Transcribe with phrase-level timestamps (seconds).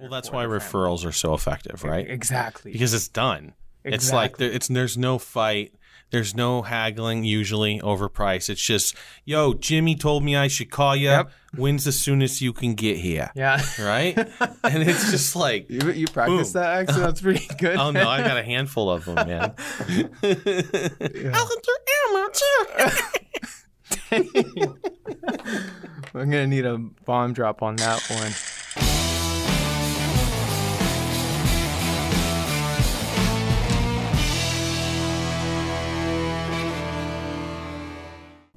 [0.00, 2.08] Well, that's why referrals are so effective, right?
[2.08, 2.72] Exactly.
[2.72, 3.52] Because it's done.
[3.84, 5.74] It's like there, it's there's no fight.
[6.10, 8.48] There's no haggling usually over price.
[8.48, 11.06] It's just, yo, Jimmy told me I should call you.
[11.08, 11.30] Yep.
[11.56, 13.30] When's the soonest you can get here?
[13.36, 13.62] yeah.
[13.78, 14.18] Right?
[14.64, 16.62] and it's just like, You, you practice Boom.
[16.62, 16.98] that accent?
[16.98, 17.76] That's pretty good.
[17.76, 19.54] oh no, I got a handful of them, man.
[24.12, 24.76] I'm
[26.12, 28.32] gonna need a bomb drop on that one.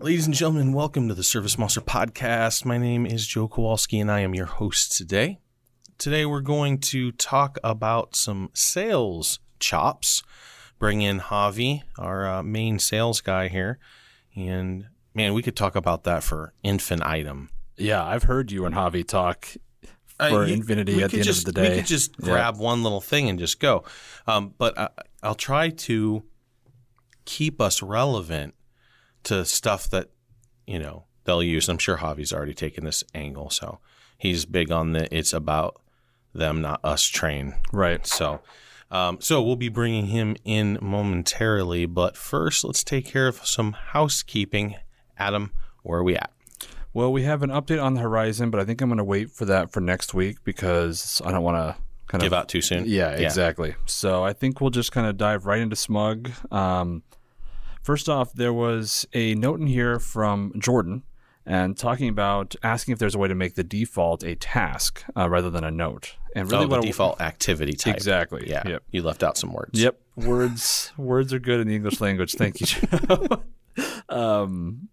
[0.03, 2.65] Ladies and gentlemen, welcome to the ServiceMonster Podcast.
[2.65, 5.39] My name is Joe Kowalski and I am your host today.
[5.97, 10.21] Today we're going to talk about some sales chops.
[10.77, 13.79] Bring in Javi, our uh, main sales guy here.
[14.35, 17.49] And man, we could talk about that for infant item.
[17.77, 19.47] Yeah, I've heard you and Javi talk
[20.17, 21.69] for Uh, you- Infinity at the end just, of the day.
[21.69, 22.25] We could just Yeah.
[22.25, 23.85] grab one little thing and just go.
[24.27, 24.89] Um, but I,
[25.23, 26.23] I'll try to
[27.23, 28.53] keep us relevant
[29.23, 30.09] to stuff that,
[30.65, 31.69] you know, they'll use.
[31.69, 33.49] I'm sure Javi's already taken this angle.
[33.49, 33.79] So
[34.17, 35.81] he's big on the it's about
[36.33, 37.55] them, not us train.
[37.71, 38.05] Right.
[38.05, 38.41] So,
[38.91, 41.85] um, so we'll be bringing him in momentarily.
[41.85, 44.75] But first, let's take care of some housekeeping.
[45.17, 45.51] Adam,
[45.83, 46.31] where are we at?
[46.93, 49.31] Well, we have an update on the horizon, but I think I'm going to wait
[49.31, 52.61] for that for next week because I don't want to kind of Give out too
[52.61, 52.85] soon?
[52.85, 53.75] Yeah, exactly.
[53.85, 56.29] So I think we'll just kind of dive right into Smug.
[56.51, 57.01] Um,
[57.83, 61.03] first off, there was a note in here from Jordan
[61.45, 65.29] and talking about asking if there's a way to make the default a task uh,
[65.29, 66.15] rather than a note.
[66.35, 67.95] And really, Oh, the what default activity type.
[67.95, 68.49] exactly.
[68.49, 68.63] Yeah.
[68.67, 68.83] Yep.
[68.91, 69.79] You left out some words.
[69.79, 69.99] Yep.
[70.15, 72.33] Words words are good in the English language.
[72.35, 72.67] Thank you.
[72.67, 73.43] Joe.
[74.09, 74.87] um,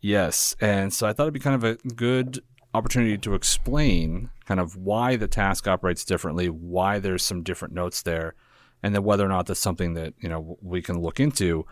[0.00, 2.40] yes, and so I thought it'd be kind of a good
[2.74, 8.02] opportunity to explain kind of why the task operates differently, why there's some different notes
[8.02, 8.34] there,
[8.82, 11.66] and then whether or not that's something that you know we can look into.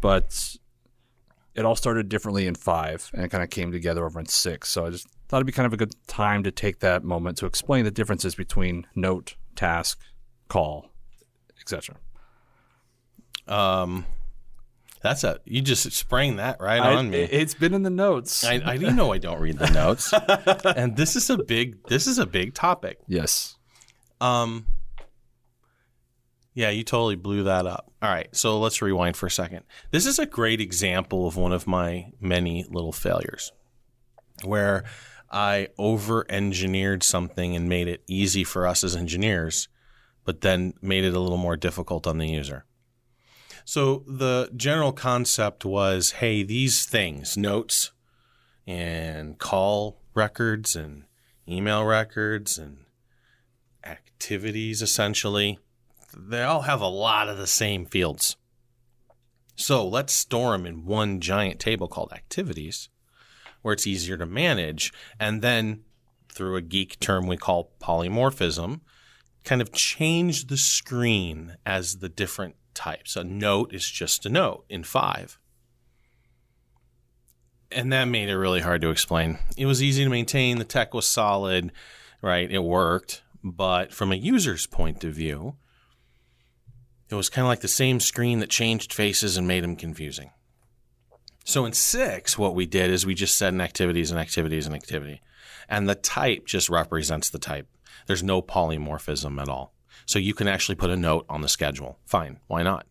[0.00, 0.56] But
[1.54, 4.68] it all started differently in five, and it kind of came together over in six.
[4.70, 7.38] So I just thought it'd be kind of a good time to take that moment
[7.38, 9.98] to explain the differences between note, task,
[10.48, 10.90] call,
[11.60, 11.96] etc.
[13.46, 14.06] Um,
[15.02, 17.18] that's a you just sprang that right I- on me.
[17.20, 18.44] it- It's been in the notes.
[18.44, 20.12] I, I do know I don't read the notes,
[20.76, 22.98] and this is a big this is a big topic.
[23.08, 23.56] yes.
[24.20, 24.66] Um,
[26.54, 27.92] yeah, you totally blew that up.
[28.02, 29.62] All right, so let's rewind for a second.
[29.90, 33.52] This is a great example of one of my many little failures,
[34.44, 34.84] where
[35.30, 39.68] I over engineered something and made it easy for us as engineers,
[40.24, 42.64] but then made it a little more difficult on the user.
[43.64, 47.92] So the general concept was hey, these things, notes
[48.66, 51.04] and call records and
[51.48, 52.78] email records and
[53.84, 55.58] activities, essentially,
[56.16, 58.36] they all have a lot of the same fields.
[59.54, 62.88] So let's store them in one giant table called activities,
[63.62, 64.92] where it's easier to manage.
[65.18, 65.84] And then,
[66.32, 68.80] through a geek term we call polymorphism,
[69.44, 73.16] kind of change the screen as the different types.
[73.16, 75.38] A note is just a note in five.
[77.72, 79.38] And that made it really hard to explain.
[79.56, 81.70] It was easy to maintain, the tech was solid,
[82.20, 82.50] right?
[82.50, 83.22] It worked.
[83.44, 85.56] But from a user's point of view,
[87.10, 90.30] it was kind of like the same screen that changed faces and made them confusing.
[91.44, 94.56] So in six, what we did is we just said an activity is an activity
[94.56, 95.20] is an activity.
[95.68, 97.66] And the type just represents the type.
[98.06, 99.74] There's no polymorphism at all.
[100.06, 101.98] So you can actually put a note on the schedule.
[102.06, 102.40] Fine.
[102.46, 102.86] Why not?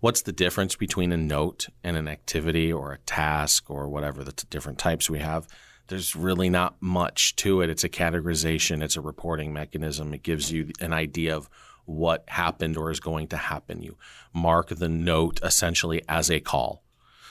[0.00, 4.32] What's the difference between a note and an activity or a task or whatever the
[4.32, 5.46] t- different types we have?
[5.88, 7.70] There's really not much to it.
[7.70, 10.14] It's a categorization, it's a reporting mechanism.
[10.14, 11.48] It gives you an idea of
[11.84, 13.82] what happened or is going to happen.
[13.82, 13.96] You
[14.32, 16.82] mark the note essentially as a call.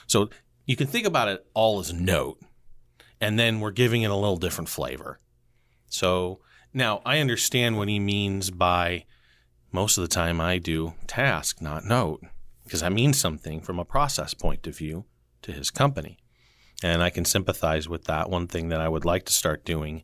[0.06, 0.30] So
[0.66, 2.38] you can think about it all as note,
[3.20, 5.18] and then we're giving it a little different flavor.
[5.88, 6.40] So
[6.72, 9.04] now I understand what he means by
[9.72, 12.22] most of the time I do task, not note,
[12.64, 15.06] because that means something from a process point of view
[15.42, 16.18] to his company.
[16.82, 18.30] And I can sympathize with that.
[18.30, 20.02] One thing that I would like to start doing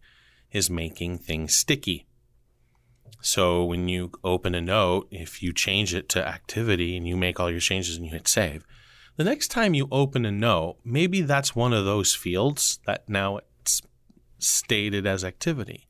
[0.50, 2.06] is making things sticky.
[3.20, 7.40] So when you open a note, if you change it to activity and you make
[7.40, 8.64] all your changes and you hit save,
[9.16, 13.40] the next time you open a note, maybe that's one of those fields that now
[13.60, 13.82] it's
[14.38, 15.88] stated as activity.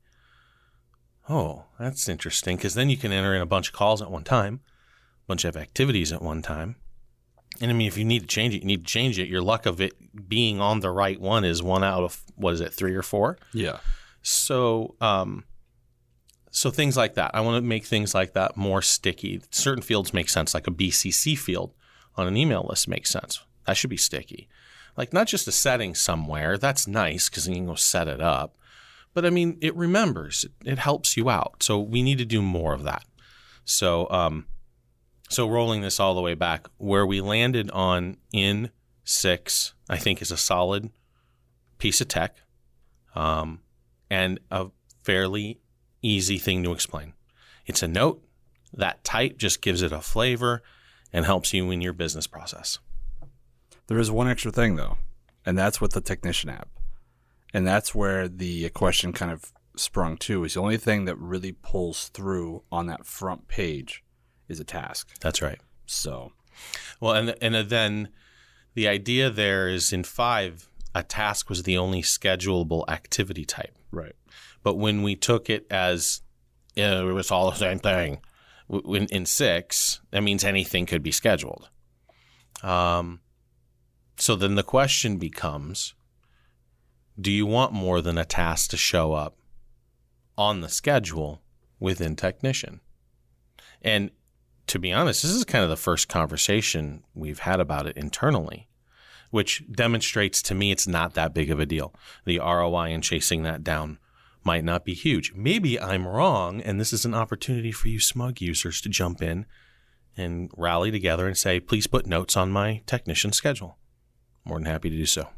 [1.28, 4.24] Oh, that's interesting because then you can enter in a bunch of calls at one
[4.24, 4.60] time,
[5.24, 6.76] a bunch of activities at one time.
[7.60, 9.28] And I mean, if you need to change it, you need to change it.
[9.28, 12.62] Your luck of it being on the right one is one out of what is
[12.62, 13.36] it, three or four?
[13.52, 13.80] Yeah.
[14.22, 15.44] So, um,
[16.50, 17.30] So things like that.
[17.34, 19.42] I want to make things like that more sticky.
[19.50, 21.74] Certain fields make sense, like a BCC field
[22.16, 23.42] on an email list makes sense.
[23.66, 24.48] That should be sticky.
[24.96, 26.58] Like not just a setting somewhere.
[26.58, 28.56] That's nice because you can go set it up.
[29.14, 30.44] But I mean, it remembers.
[30.64, 31.62] It, helps you out.
[31.62, 33.04] So we need to do more of that.
[33.64, 34.46] So, um,
[35.28, 38.70] so rolling this all the way back, where we landed on in
[39.04, 40.90] six, I think is a solid
[41.78, 42.36] piece of tech,
[43.14, 43.60] um,
[44.10, 44.68] and a
[45.02, 45.60] fairly
[46.02, 47.14] easy thing to explain.
[47.66, 48.22] It's a note.
[48.72, 50.62] That type just gives it a flavor
[51.12, 52.78] and helps you in your business process.
[53.86, 54.98] There is one extra thing though,
[55.46, 56.68] and that's with the technician app.
[57.54, 61.52] And that's where the question kind of sprung to is the only thing that really
[61.52, 64.04] pulls through on that front page
[64.48, 65.18] is a task.
[65.20, 65.58] That's right.
[65.86, 66.32] So,
[67.00, 68.08] Well, and and then
[68.74, 73.74] the idea there is in five, a task was the only schedulable activity type.
[73.90, 74.14] right.
[74.62, 76.22] But when we took it as
[76.76, 78.20] it was all the same thing,
[78.68, 81.70] when in six, that means anything could be scheduled.
[82.62, 83.20] Um,
[84.16, 85.94] so then the question becomes:
[87.20, 89.36] Do you want more than a task to show up
[90.36, 91.42] on the schedule
[91.80, 92.80] within technician?
[93.80, 94.10] And
[94.66, 98.68] to be honest, this is kind of the first conversation we've had about it internally,
[99.30, 101.94] which demonstrates to me it's not that big of a deal.
[102.26, 103.98] The ROI in chasing that down
[104.48, 105.34] might not be huge.
[105.34, 109.44] Maybe I'm wrong, and this is an opportunity for you smug users to jump in
[110.16, 113.76] and rally together and say, please put notes on my technician schedule.
[114.46, 115.28] More than happy to do so.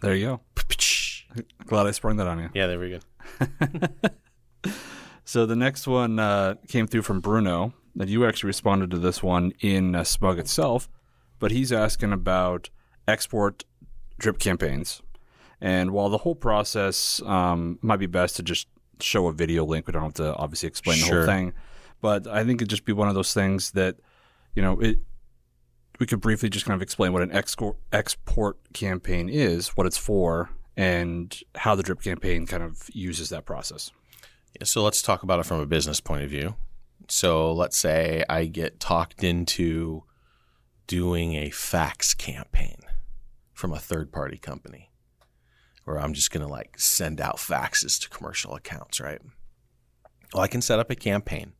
[0.00, 0.40] There you go.
[1.66, 2.50] Glad I sprung that on you.
[2.54, 4.70] Yeah, there we go.
[5.24, 7.72] So the next one uh, came through from Bruno.
[7.94, 10.88] That you actually responded to this one in uh, Smug itself,
[11.38, 12.70] but he's asking about
[13.06, 13.64] export
[14.18, 15.00] drip campaigns.
[15.62, 18.66] And while the whole process um, might be best to just
[19.00, 21.52] show a video link, we don't have to obviously explain the whole thing.
[22.00, 23.96] But I think it'd just be one of those things that,
[24.54, 24.98] you know, it.
[26.00, 29.98] We could briefly just kind of explain what an export export campaign is, what it's
[29.98, 33.92] for, and how the drip campaign kind of uses that process.
[34.64, 36.56] So let's talk about it from a business point of view.
[37.08, 40.02] So let's say I get talked into
[40.88, 42.78] doing a fax campaign
[43.52, 44.91] from a third party company
[45.92, 49.20] where I'm just going to like send out faxes to commercial accounts, right?
[50.32, 51.52] Well, I can set up a campaign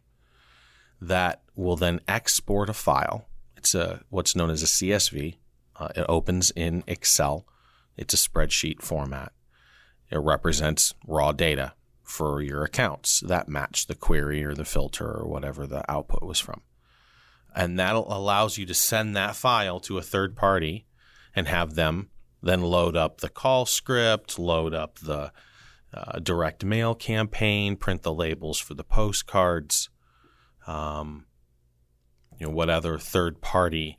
[1.03, 3.27] that will then export a file.
[3.59, 5.37] It's a what's known as a CSV.
[5.77, 7.47] Uh, it opens in Excel.
[7.99, 9.33] It's a spreadsheet format.
[10.11, 15.29] It represents raw data for your accounts that match the query or the filter or
[15.29, 16.63] whatever the output was from.
[17.55, 20.87] And that allows you to send that file to a third party
[21.37, 22.09] and have them
[22.43, 25.33] then load up the call script, load up the
[25.95, 29.91] uh, direct mail campaign, print the labels for the postcards,
[30.67, 31.27] um,
[32.39, 33.99] you know, what other third party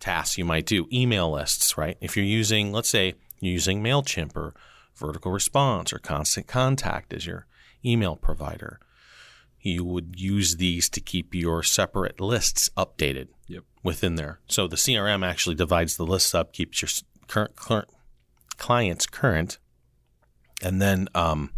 [0.00, 0.86] tasks you might do.
[0.92, 1.96] Email lists, right?
[2.00, 4.54] If you're using, let's say, you're using MailChimp or
[4.94, 7.46] Vertical Response or Constant Contact as your
[7.84, 8.80] email provider,
[9.60, 13.64] you would use these to keep your separate lists updated Yep.
[13.82, 14.40] within there.
[14.48, 16.88] So the CRM actually divides the lists up, keeps your
[17.26, 17.88] current, current
[18.56, 19.58] clients current,
[20.62, 21.50] and then um,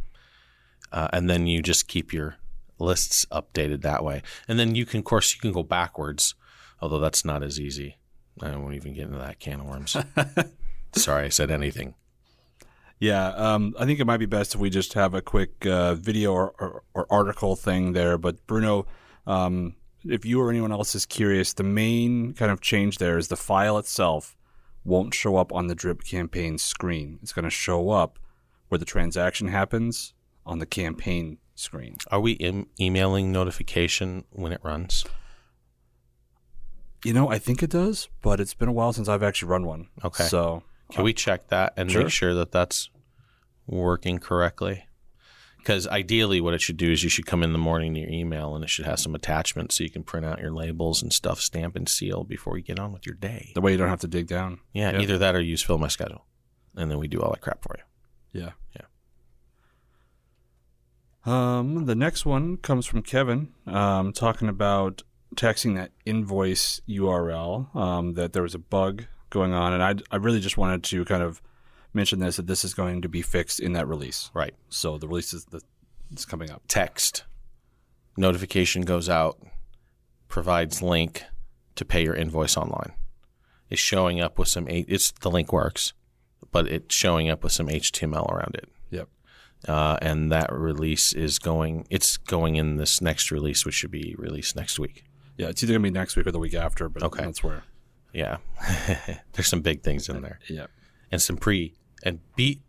[0.93, 2.37] uh, and then you just keep your
[2.79, 4.23] lists updated that way.
[4.47, 6.35] And then you can, of course, you can go backwards,
[6.81, 7.97] although that's not as easy.
[8.41, 9.97] I won't even get into that can of worms.
[10.93, 11.95] Sorry, I said anything.
[13.01, 15.95] Yeah, um, I think it might be best if we just have a quick uh,
[15.95, 18.19] video or, or, or article thing there.
[18.19, 18.87] But Bruno,
[19.27, 23.29] um, if you or anyone else is curious, the main kind of change there is
[23.29, 24.37] the file itself
[24.89, 27.19] won't show up on the drip campaign screen.
[27.23, 28.19] It's going to show up
[28.69, 30.15] where the transaction happens
[30.45, 31.97] on the campaign screen.
[32.11, 35.05] Are we em- emailing notification when it runs?
[37.05, 39.67] You know, I think it does, but it's been a while since I've actually run
[39.67, 39.89] one.
[40.05, 40.25] Okay.
[40.25, 42.03] So Can we uh, check that and Sure.
[42.03, 42.91] make sure that that's
[43.67, 44.88] working correctly?
[45.69, 48.09] Because ideally, what it should do is you should come in the morning to your
[48.09, 51.13] email and it should have some attachments so you can print out your labels and
[51.13, 53.53] stuff, stamp and seal before you get on with your day.
[53.55, 54.61] the way you don't have to dig down.
[54.73, 55.01] Yeah, Yeah.
[55.01, 56.25] either that or use fill my schedule,
[56.75, 58.41] and then we do all that crap for you.
[58.41, 58.53] Yeah.
[58.77, 58.87] Yeah.
[61.59, 65.03] Um, the next one comes from Kevin, um, talking about
[65.37, 67.77] texting that invoice URL.
[67.77, 71.05] Um, that there was a bug going on, and I, I really just wanted to
[71.05, 71.43] kind of
[71.95, 74.31] mention this that this is going to be fixed in that release.
[74.35, 74.55] Right.
[74.69, 75.61] So the release is the
[76.13, 76.63] it's coming up.
[76.69, 77.25] Text
[78.17, 79.39] notification goes out,
[80.29, 81.25] provides link
[81.77, 82.93] to pay your invoice online.
[83.71, 84.67] It's showing up with some.
[84.69, 85.93] It's the link works,
[86.53, 88.69] but it's showing up with some HTML around it.
[88.91, 89.09] Yep.
[89.69, 91.87] uh, and that release is going.
[91.91, 95.05] It's going in this next release, which should be released next week.
[95.37, 97.25] Yeah, it's either gonna be next week or the week after, but Okay.
[97.25, 97.65] that's where.
[98.15, 98.39] Yeah,
[99.35, 100.67] there's some big things in there, Yeah.
[101.13, 102.21] and some pre and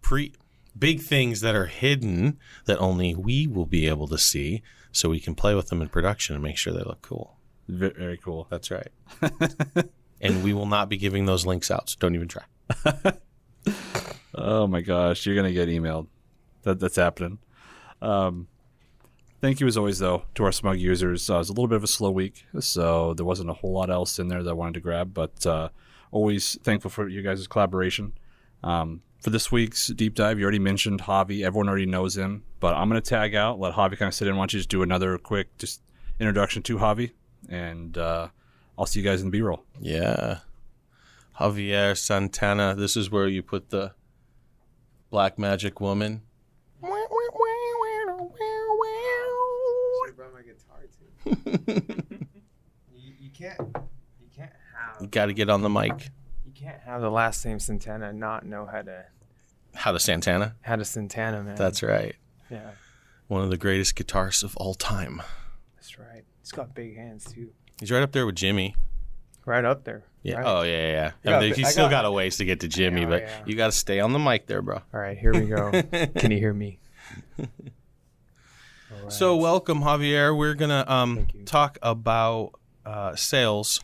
[0.01, 0.33] pre
[0.77, 5.19] big things that are hidden that only we will be able to see, so we
[5.19, 7.37] can play with them in production and make sure they look cool.
[7.67, 8.47] Very cool.
[8.49, 8.87] That's right.
[10.21, 12.43] and we will not be giving those links out, so don't even try.
[14.41, 16.07] Oh my gosh, you're gonna get emailed.
[16.63, 17.39] That that's happening.
[18.01, 18.47] Um,
[19.41, 21.29] thank you as always though to our smug users.
[21.29, 23.73] Uh, it was a little bit of a slow week, so there wasn't a whole
[23.73, 25.69] lot else in there that I wanted to grab, but uh,
[26.11, 28.13] always thankful for you guys' collaboration.
[28.63, 31.43] Um, for this week's deep dive, you already mentioned Javi.
[31.43, 34.35] Everyone already knows him, but I'm gonna tag out, let Javi kind of sit in.
[34.35, 35.81] Why don't you just do another quick just
[36.19, 37.11] introduction to Javi,
[37.49, 38.29] and uh,
[38.77, 39.63] I'll see you guys in the B-roll.
[39.79, 40.39] Yeah.
[41.39, 42.75] Javier Santana.
[42.75, 43.93] This is where you put the
[45.09, 46.21] black magic woman.
[50.05, 52.05] Should brought my guitar too.
[52.95, 53.59] you, you can't.
[53.59, 55.01] You can't have.
[55.01, 56.09] You got to get on the mic.
[56.69, 59.05] Can't have the last name Santana and not know how to
[59.73, 60.55] How to Santana?
[60.61, 61.55] how to Santana, man.
[61.55, 62.15] That's right.
[62.51, 62.71] yeah.
[63.27, 65.23] One of the greatest guitarists of all time.
[65.75, 66.23] That's right.
[66.41, 67.49] He's got big hands too.
[67.79, 68.75] He's right up there with Jimmy.
[69.47, 70.03] Right up there.
[70.21, 70.35] Yeah.
[70.35, 70.45] Right.
[70.45, 71.11] Oh yeah, yeah.
[71.23, 71.37] yeah.
[71.37, 73.41] I mean, he's still got- got, a ways to get to Jimmy, Yeah, but yeah.
[73.47, 74.75] you got to stay on the mic there, bro.
[74.93, 75.71] All right, here we go.
[76.17, 76.79] Can you hear me?
[78.91, 79.11] Right.
[79.11, 80.35] So welcome, Javier.
[80.35, 82.53] We're gonna um, talk about
[82.85, 83.81] uh, sales,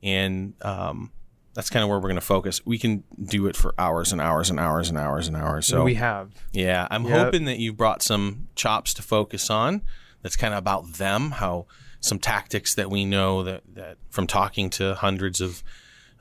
[0.00, 1.10] and um,
[1.54, 2.60] that's kind of where we're gonna focus.
[2.66, 5.66] We can do it for hours and hours and hours and hours and hours.
[5.66, 6.32] So we have.
[6.52, 7.12] yeah, I'm Yep.
[7.26, 9.82] hoping that you've brought some chops to focus on.
[10.22, 11.66] That's kind of about them, how
[12.00, 15.62] some tactics that we know that that from talking to hundreds of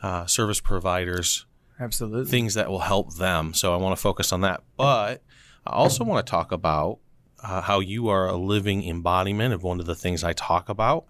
[0.01, 1.45] uh, service providers
[1.79, 2.29] Absolutely.
[2.29, 3.53] things that will help them.
[3.53, 4.61] So I want to focus on that.
[4.77, 5.23] But
[5.65, 6.99] I also want to talk about
[7.41, 11.05] uh, how you are a living embodiment of one of the things I talk about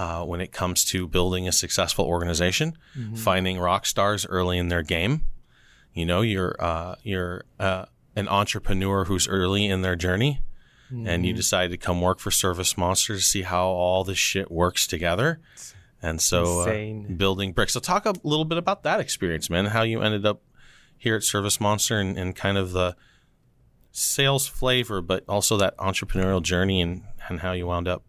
[0.00, 2.72] uh, when it comes to building a successful organization,
[3.14, 5.24] finding rock stars early in their game.
[5.92, 7.84] You know, you're uh, you're uh,
[8.16, 10.40] an entrepreneur who's early in their journey,
[11.06, 14.86] and you decide to come work for ServiceMonster to see how all this shit works
[14.86, 15.38] together.
[16.02, 16.64] And so, uh,
[17.16, 17.74] building bricks.
[17.74, 19.66] So, talk a little bit about that experience, man.
[19.66, 20.40] How you ended up
[20.96, 22.96] here at ServiceMonster and, and kind of the
[23.92, 28.02] sales flavor, but also that entrepreneurial journey and, and how you wound up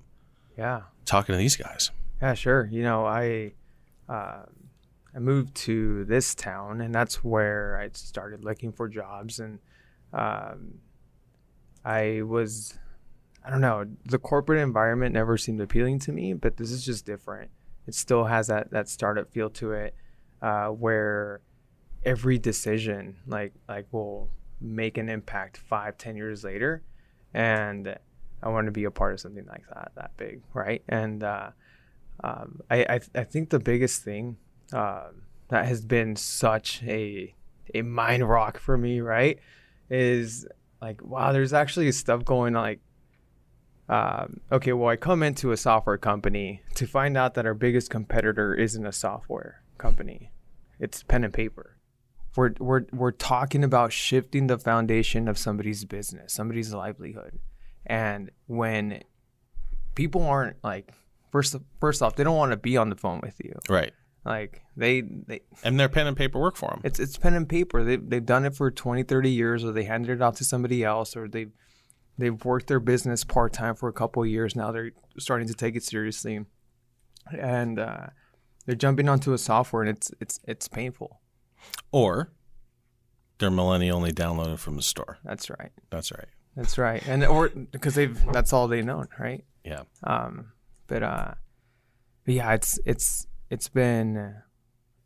[0.58, 0.82] yeah.
[1.06, 1.92] Talking to these guys.
[2.22, 2.68] Yeah, sure.
[2.72, 3.54] You know, I
[4.08, 4.44] uh,
[5.16, 9.40] I moved to this town, and that's where I started looking for jobs.
[9.40, 9.60] And
[10.14, 10.80] um,
[11.84, 12.78] I was,
[13.44, 17.06] I don't know, the corporate environment never seemed appealing to me, but this is just
[17.06, 17.52] different.
[17.88, 19.96] It still has that that startup feel to it,
[20.42, 21.42] uh, where
[22.04, 24.30] every decision like like will
[24.60, 26.84] make an impact five, ten years later,
[27.34, 27.98] and
[28.44, 30.84] I want to be a part of something like that, that big, right?
[30.88, 31.52] And uh,
[32.24, 34.38] um, I, I I think the biggest thing
[34.74, 37.36] um that has been such a
[37.76, 39.40] a mind rock for me, right,
[39.90, 40.48] is
[40.82, 42.54] like wow, there's actually stuff going.
[42.54, 42.80] Like,
[43.88, 47.90] um, okay, well, I come into a software company to find out that our biggest
[47.90, 50.32] competitor isn't a software company;
[50.80, 51.78] it's pen and paper.
[52.36, 57.40] We're we're we're talking about shifting the foundation of somebody's business, somebody's livelihood,
[57.86, 59.02] and when
[59.96, 60.94] people aren't like
[61.32, 63.54] first first off, they don't want to be on the phone with you.
[63.70, 63.94] Right.
[64.24, 66.82] Like they they And their pen and paper work for them.
[66.84, 67.84] it's it's pen and paper.
[67.84, 70.84] They they've done it for 20, 30 years or they handed it out to somebody
[70.84, 71.52] else or they've
[72.18, 74.72] they've worked their business part-time for a couple of years now.
[74.72, 76.46] They're starting to take it seriously.
[77.38, 78.08] And uh,
[78.66, 81.20] they're jumping onto a software and it's it's it's painful.
[81.92, 82.32] Or
[83.40, 85.18] they're millennial and they download it from the store.
[85.24, 85.72] That's right.
[85.90, 86.28] That's right.
[86.56, 87.02] That's right.
[87.08, 89.44] And or because they've that's all they know, right?
[89.64, 89.84] Yeah.
[90.04, 90.52] Um,
[90.88, 91.34] but uh,
[92.26, 94.36] but yeah, it's it's it's been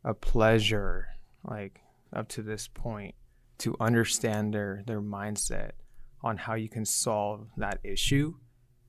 [0.04, 1.08] a pleasure,
[1.44, 1.80] like
[2.12, 3.14] up to this point,
[3.58, 5.72] to understand their their mindset
[6.22, 8.34] on how you can solve that issue.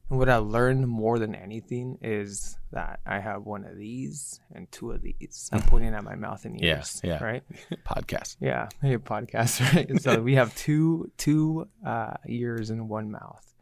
[0.10, 4.72] And what I learned more than anything is that I have one of these and
[4.72, 5.50] two of these.
[5.52, 7.02] I'm pointing at my mouth and ears.
[7.04, 7.22] yeah.
[7.22, 7.44] Right.
[7.86, 8.38] Podcast.
[8.40, 10.02] Yeah, a podcast, right?
[10.02, 13.54] so we have two two uh, ears and one mouth,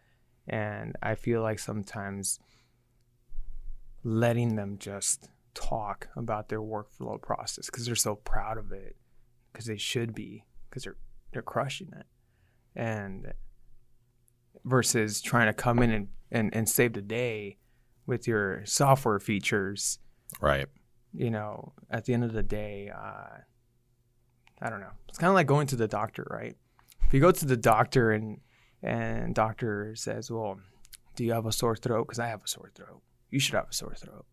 [0.48, 2.40] and I feel like sometimes
[4.04, 8.96] letting them just talk about their workflow process because they're so proud of it,
[9.52, 10.98] because they should be, because they're
[11.32, 12.06] they're crushing it,
[12.76, 13.34] and
[14.64, 17.58] versus trying to come in and, and, and save the day
[18.06, 20.00] with your software features
[20.42, 20.68] Right.
[21.14, 23.38] you know, at the end of the day, uh,
[24.62, 24.92] I don't know.
[25.08, 26.56] It's kind of like going to the doctor, right?
[27.04, 28.40] If you go to the doctor and
[28.82, 30.60] and doctor says, "Well,
[31.16, 32.06] do you have a sore throat?
[32.08, 33.02] Because I have a sore throat.
[33.30, 34.26] You should have a sore throat."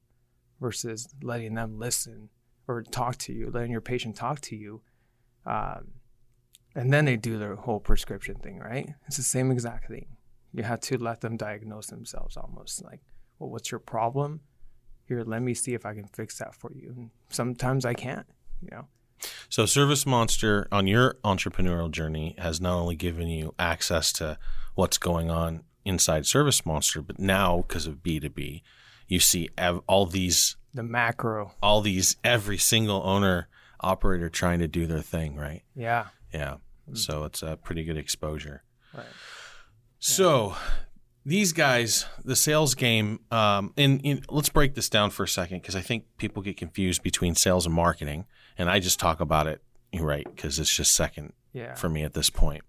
[0.60, 2.30] Versus letting them listen
[2.68, 4.82] or talk to you, letting your patient talk to you,
[5.44, 5.92] um,
[6.74, 8.88] and then they do their whole prescription thing, right?
[9.06, 10.06] It's the same exact thing.
[10.52, 13.00] You have to let them diagnose themselves almost like,
[13.38, 14.40] well, what's your problem?
[15.06, 16.92] Here, let me see if I can fix that for you.
[16.96, 18.26] And sometimes I can't,
[18.60, 18.86] you know.
[19.48, 24.36] So, ServiceMonster on your entrepreneurial journey has not only given you access to
[24.74, 28.62] what's going on inside ServiceMonster, but now because of B2B,
[29.08, 31.52] you see ev- all these, The macro.
[31.62, 33.48] all these, every single owner
[33.80, 35.62] operator trying to do their thing, right?
[35.74, 36.06] Yeah.
[36.32, 36.56] Yeah.
[36.94, 38.64] So, it's a pretty good exposure.
[38.94, 39.06] Right.
[40.04, 40.56] So
[41.24, 45.58] these guys, the sales game, um, and, and let's break this down for a second
[45.62, 48.26] because I think people get confused between sales and marketing,
[48.58, 49.62] and I just talk about it
[50.00, 51.74] right because it's just second Yeah.
[51.74, 52.62] for me at this point.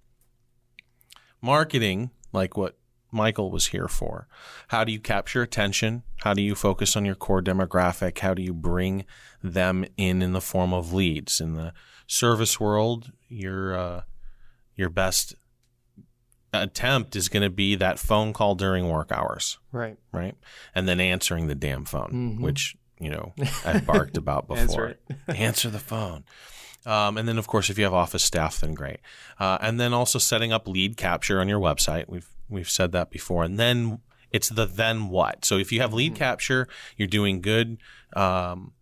[1.41, 2.77] Marketing, like what
[3.11, 4.27] Michael was here for,
[4.67, 6.03] how do you capture attention?
[6.23, 8.19] How do you focus on your core demographic?
[8.19, 9.05] How do you bring
[9.41, 11.41] them in in the form of leads?
[11.41, 11.73] In the
[12.07, 14.01] service world, your uh,
[14.75, 15.35] your best
[16.53, 19.97] attempt is going to be that phone call during work hours, right.
[20.11, 20.35] right?
[20.75, 22.41] And then answering the damn phone, Mhm.
[22.41, 23.33] which you know
[23.65, 24.95] I've barked about before.
[25.27, 26.23] Answer the phone.
[26.85, 28.99] Um, and then, of course, if you have office staff, then great.
[29.39, 32.09] Uh, and then also setting up lead capture on your website.
[32.09, 33.43] We've we've said that before.
[33.43, 33.99] And then
[34.31, 35.45] it's the then what.
[35.45, 36.67] So if you have lead capture,
[36.97, 37.77] you're doing good
[38.15, 38.73] um,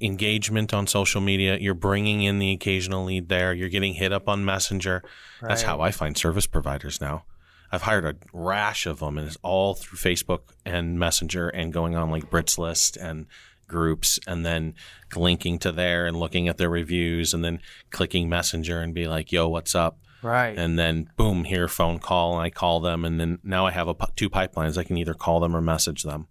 [0.00, 1.56] engagement on social media.
[1.58, 3.52] You're bringing in the occasional lead there.
[3.52, 5.02] You're getting hit up on Messenger.
[5.40, 7.24] That's how I find service providers now.
[7.72, 11.94] I've hired a rash of them, and it's all through Facebook and Messenger, and going
[11.94, 13.26] on like Brits List and
[13.68, 14.74] groups, and then
[15.14, 19.30] linking to there and looking at their reviews, and then clicking Messenger and be like,
[19.30, 20.58] "Yo, what's up?" Right.
[20.58, 23.88] And then boom, here phone call, and I call them, and then now I have
[23.88, 24.76] a, two pipelines.
[24.76, 26.26] I can either call them or message them,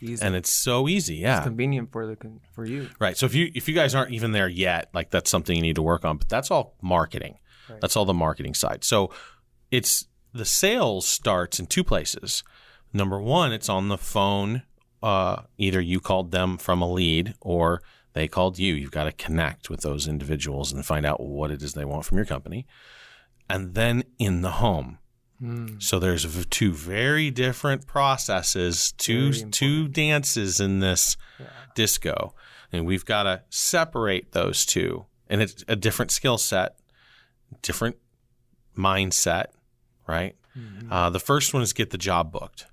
[0.00, 0.24] Easy.
[0.24, 1.16] and it's so easy.
[1.16, 2.88] Yeah, convenient for the con- for you.
[2.98, 3.16] Right.
[3.16, 5.76] So if you if you guys aren't even there yet, like that's something you need
[5.76, 6.18] to work on.
[6.18, 7.38] But that's all marketing.
[7.68, 7.80] Right.
[7.80, 8.84] That's all the marketing side.
[8.84, 9.10] So
[9.70, 12.44] it's the sales starts in two places.
[12.92, 14.62] Number one, it's on the phone.
[15.02, 17.82] Uh, either you called them from a lead or
[18.12, 18.74] they called you.
[18.74, 22.04] You've got to connect with those individuals and find out what it is they want
[22.04, 22.66] from your company.
[23.48, 24.98] And then in the home.
[25.42, 25.82] Mm.
[25.82, 31.46] So there's v- two very different processes, two two dances in this Yeah.
[31.74, 32.34] disco,
[32.72, 35.06] and we've got to separate those two.
[35.28, 36.78] And it's a different skill set,
[37.62, 37.96] different
[38.76, 39.46] mindset,
[40.06, 40.36] right?
[40.56, 40.88] Mhm.
[40.90, 42.66] Uh, the first one is get the job booked.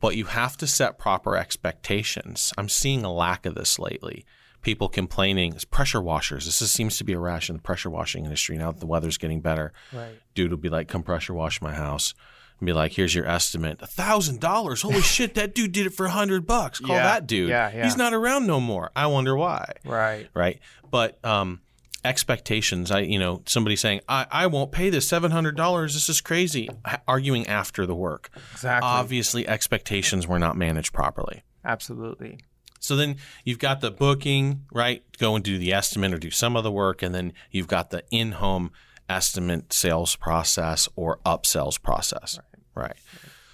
[0.00, 2.52] But you have to set proper expectations.
[2.58, 4.24] I'm seeing a lack of this lately.
[4.62, 6.44] People complaining, pressure washers.
[6.46, 8.86] This is, seems to be a rash in the pressure washing industry now that the
[8.86, 10.14] weather's getting better Right.
[10.34, 12.14] dude will be like, "Come pressure wash my house,"
[12.60, 14.82] and be like, "Here's your estimate, a thousand dollars.
[14.82, 16.78] Holy shit, that dude did it for a hundred bucks.
[16.78, 17.48] Call Yeah, that dude.
[17.50, 17.84] yeah, yeah.
[17.84, 18.90] He's not around no more.
[18.94, 19.72] I wonder why.
[19.84, 20.28] Right.
[20.32, 20.60] Right?
[20.90, 21.60] But um,
[22.04, 22.90] expectations.
[22.90, 25.94] I, you know, somebody saying, "I, I won't pay this seven hundred dollars.
[25.94, 26.68] This is crazy."
[27.08, 28.30] Arguing after the work.
[28.52, 28.88] Exactly.
[28.88, 31.42] Obviously, expectations were not managed properly.
[31.64, 32.38] Absolutely.
[32.82, 35.04] So then you've got the booking, right?
[35.18, 37.00] Go and do the estimate or do some of the work.
[37.00, 38.72] And then you've got the in home
[39.08, 42.40] estimate sales process or upsells process.
[42.74, 42.96] Right.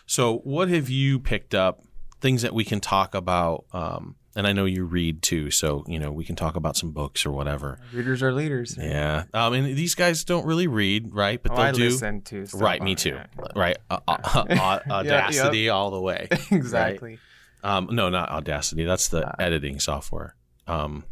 [0.06, 1.82] So, what have you picked up?
[2.20, 3.66] Things that we can talk about.
[3.72, 5.50] Um, and I know you read too.
[5.50, 7.78] So, you know, we can talk about some books or whatever.
[7.92, 8.76] Readers are leaders.
[8.80, 9.24] Yeah.
[9.34, 11.42] Um, and these guys don't really read, right?
[11.42, 11.84] But Oh, they'll I do.
[11.90, 12.80] listen to Right.
[12.80, 13.10] Me too.
[13.10, 13.26] yeah.
[13.54, 13.76] Right.
[13.90, 14.16] Uh, uh,
[14.50, 16.28] uh, audacity all the way.
[16.50, 17.18] right?
[17.62, 17.70] Exactly.
[17.88, 18.84] Um, no, not Audacity.
[18.84, 20.34] That's the editing software.
[20.66, 21.04] Um,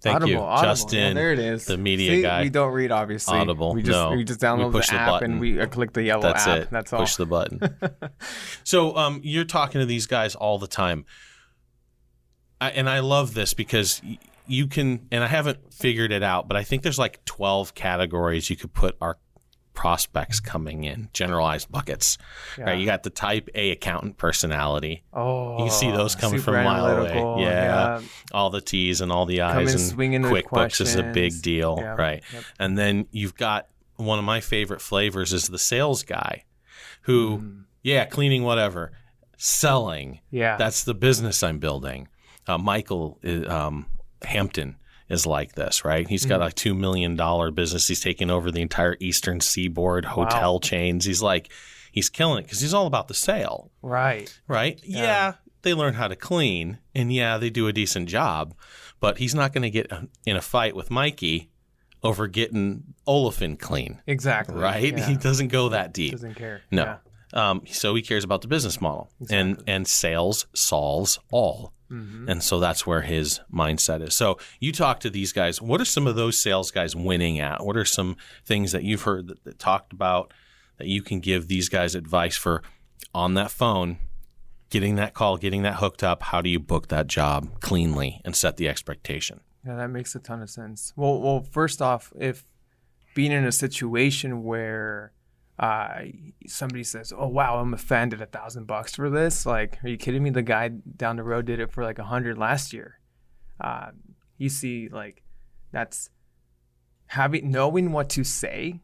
[0.00, 0.68] thank Audible, you, Audible.
[0.70, 0.98] Justin.
[0.98, 1.64] Yeah, there it is.
[1.64, 2.42] the media See, guy.
[2.42, 3.36] We don't read, obviously.
[3.38, 4.10] Audible, We just no.
[4.12, 5.32] we just We download push the, the app button.
[5.32, 6.58] and we uh, click the yellow That's app.
[6.58, 6.70] it.
[6.70, 7.00] That's all.
[7.00, 7.60] Push the button.
[8.64, 11.04] so um, you're talking to these guys all the time,
[12.60, 14.00] I, and I love this because
[14.46, 15.08] you can.
[15.10, 18.72] And I haven't figured it out, but I think there's like 12 categories you could
[18.72, 19.18] put our
[19.76, 22.18] prospects coming in, generalized buckets.
[22.58, 22.64] Yeah.
[22.64, 22.78] Right?
[22.80, 26.86] You got the Type A accountant personality, Oh, You see those coming from a mile
[26.86, 27.10] away.
[27.12, 28.00] analytical, Yeah.
[28.32, 31.94] all the T's and all the I's, and QuickBooks is a big deal, Yeah.
[31.94, 32.24] right?
[32.32, 32.44] Yep.
[32.58, 36.44] And then you've got one of my favorite flavors is the sales guy,
[37.02, 37.64] who, Mm.
[37.82, 38.92] yeah, cleaning whatever,
[39.36, 40.20] selling.
[40.30, 40.56] Yeah.
[40.56, 42.08] That's the business I'm building.
[42.46, 43.86] Uh, Michael um,
[44.22, 44.76] Hampton
[45.08, 46.06] is like this, right?
[46.08, 46.28] He's Mm-hmm.
[46.40, 47.86] got a two million dollar business.
[47.88, 51.04] He's taking over the entire Eastern Seaboard hotel chains.
[51.04, 51.50] He's like,
[51.92, 54.38] he's killing it because he's all about the sale right.
[54.48, 54.80] right?
[54.84, 55.34] Yeah.
[55.62, 58.54] they learn how to clean, and yeah, they do a decent job,
[59.00, 59.90] but he's not going to get
[60.24, 61.50] in a fight with Mikey
[62.02, 64.54] over getting olefin clean, Exactly.
[64.56, 64.96] right?
[64.96, 65.06] Yeah.
[65.08, 66.12] He doesn't go that deep.
[66.12, 66.62] doesn't care.
[66.70, 66.84] No.
[66.84, 66.96] Yeah.
[67.50, 72.28] Um, so he cares about the business model, and and sales solves all, Mm-hmm.
[72.28, 74.14] and so that's where his mindset is.
[74.14, 75.62] So you talk to these guys.
[75.62, 77.64] What are some of those sales guys winning at?
[77.64, 80.34] What are some things that you've heard that, that talked about
[80.78, 82.62] that you can give these guys advice for
[83.14, 83.98] on that phone,
[84.68, 86.24] getting that call, getting that hooked up?
[86.24, 89.40] How do you book that job cleanly and set the expectation?
[89.64, 90.92] Yeah, that makes a ton of sense.
[90.96, 92.44] Well, well, first off, if
[93.14, 95.12] being in a situation where
[95.58, 96.02] uh,
[96.46, 100.22] somebody says, "Oh wow, I'm offended a thousand bucks for this," like, are you kidding
[100.22, 100.30] me?
[100.30, 103.00] The guy down the road did it for like a hundred last year.
[103.60, 103.90] Uh,
[104.38, 105.22] you see, like,
[105.72, 106.10] that's
[107.06, 108.80] having knowing what to say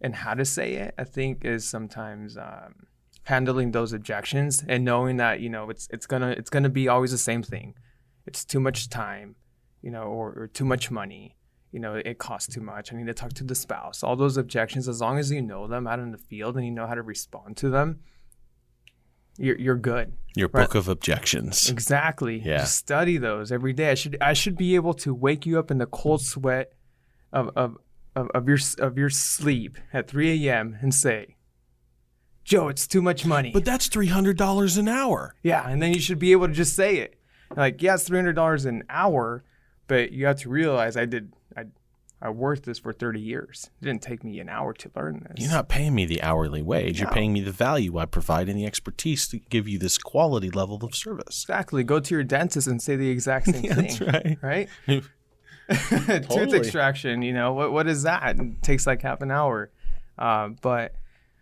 [0.00, 0.94] and how to say it.
[0.98, 2.86] I think is sometimes um,
[3.24, 7.10] handling those objections and knowing that you know it's it's gonna it's gonna be always
[7.10, 7.74] the same thing.
[8.26, 9.36] It's too much time
[9.84, 11.36] you know, or, or too much money,
[11.74, 12.92] you know, it costs too much.
[12.92, 14.04] I need to talk to the spouse.
[14.04, 16.70] All those objections, as long as you know them out in the field and you
[16.70, 17.98] know how to respond to them,
[19.36, 20.12] you're you're good.
[20.36, 20.62] Your Right.
[20.62, 21.68] book of objections.
[21.68, 22.38] Exactly.
[22.38, 22.58] Yeah.
[22.58, 23.90] Just study those every day.
[23.90, 26.72] I should I should be able to wake you up in the cold sweat
[27.32, 27.76] of of
[28.14, 30.78] of, of your of your sleep at 3 a.m.
[30.80, 31.34] and say,
[32.44, 33.50] Joe, it's too much money.
[33.52, 35.34] But that's three hundred dollars an hour.
[35.42, 37.18] Yeah, and then you should be able to just say it.
[37.56, 39.42] Like, yeah, it's three hundred dollars an hour,
[39.86, 41.64] but you have to realize I did I
[42.20, 43.70] I worked this for thirty years.
[43.80, 45.44] It didn't take me an hour to learn this.
[45.44, 47.00] You're not paying me the hourly wage.
[47.00, 50.50] You're paying me the value I provide and the expertise to give you this quality
[50.50, 51.42] level of service.
[51.44, 51.84] exactly.
[51.84, 53.74] Go to your dentist and say the exact same thing.
[53.74, 54.38] That's right.
[54.42, 54.68] Right?
[56.28, 58.38] Tooth extraction, you know, what what is that?
[58.38, 59.70] It takes like half an hour.
[60.18, 60.94] Uh, but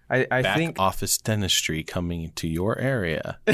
[0.09, 3.39] I, I Back think office dentistry coming to your area.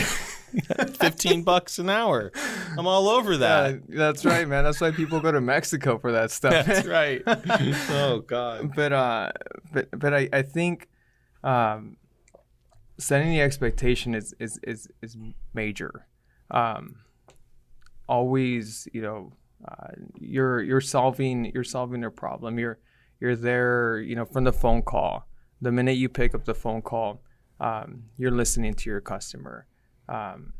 [0.94, 2.32] Fifteen bucks an hour.
[2.76, 3.80] I'm all over that.
[3.88, 4.64] that's right, man.
[4.64, 6.66] That's why people go to Mexico for that stuff.
[6.66, 7.22] That's right.
[7.26, 8.74] oh God.
[8.74, 9.32] but uh
[9.72, 10.88] but but I, I think
[11.44, 11.96] um
[12.98, 15.16] setting the expectation is is is, is
[15.54, 16.06] major
[16.50, 16.96] um
[18.08, 19.32] always you know
[19.66, 22.78] uh, you're you're solving you're solving their problem you're
[23.20, 25.28] you're there you know from the phone call
[25.60, 27.20] the minute you pick up the phone call
[27.60, 29.66] um, you're listening to your customer
[30.08, 30.52] um,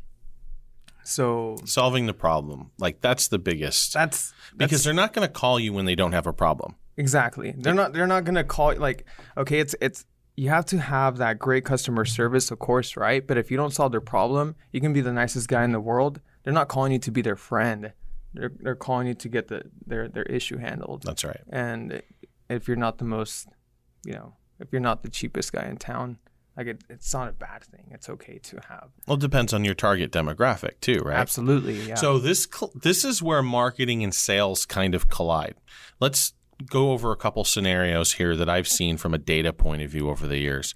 [1.03, 2.71] so Solving the problem.
[2.77, 3.93] Like that's the biggest.
[3.93, 6.75] that's because they're not going to call you when they don't have a problem.
[6.97, 7.55] Exactly.
[7.57, 8.79] They're not they're not gonna call you.
[8.79, 9.05] like
[9.37, 13.25] okay, it's it's you have to have that great customer service, of course, right?
[13.25, 15.79] But if you don't solve their problem, you can be the nicest guy in the
[15.79, 16.19] world.
[16.43, 17.93] They're not calling you to be their friend.
[18.33, 21.03] They're they're calling you to get the their their issue handled.
[21.03, 21.39] That's right.
[21.49, 22.01] And
[22.49, 23.47] if you're not the most,
[24.05, 26.17] you know, if you're not the cheapest guy in town,
[26.59, 27.85] like it, it's not a bad thing.
[27.91, 28.89] It's okay to have.
[29.07, 31.17] Well, it depends on your target demographic too, right?
[31.17, 31.81] Absolutely.
[31.87, 31.95] Yeah.
[31.95, 35.55] So this cl- this is where marketing and sales kind of collide.
[36.01, 36.33] Let's
[36.69, 40.09] go over a couple scenarios here that I've seen from a data point of view
[40.09, 40.75] over the years.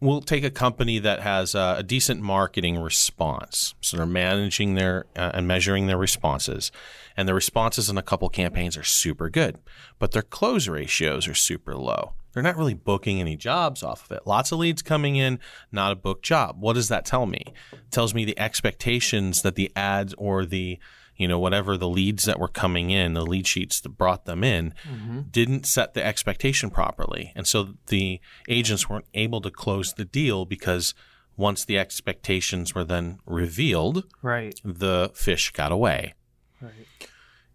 [0.00, 5.06] We'll take a company that has a, a decent marketing response, so they're managing their
[5.16, 6.72] uh, and measuring their responses,
[7.16, 9.58] and the responses in a couple campaigns are super good,
[10.00, 12.14] but their close ratios are super low.
[12.38, 14.24] They're not really booking any jobs off of it.
[14.24, 15.40] Lots of leads coming in,
[15.72, 16.60] not a booked job.
[16.60, 17.52] What does that tell me?
[17.72, 20.78] It tells me the expectations that the ads or the
[21.16, 24.44] you know whatever the leads that were coming in, the lead sheets that brought them
[24.44, 25.22] in, mm-hmm.
[25.32, 30.44] didn't set the expectation properly, and so the agents weren't able to close the deal
[30.44, 30.94] because
[31.36, 34.60] once the expectations were then revealed, right.
[34.64, 36.14] the fish got away.
[36.60, 36.86] Right.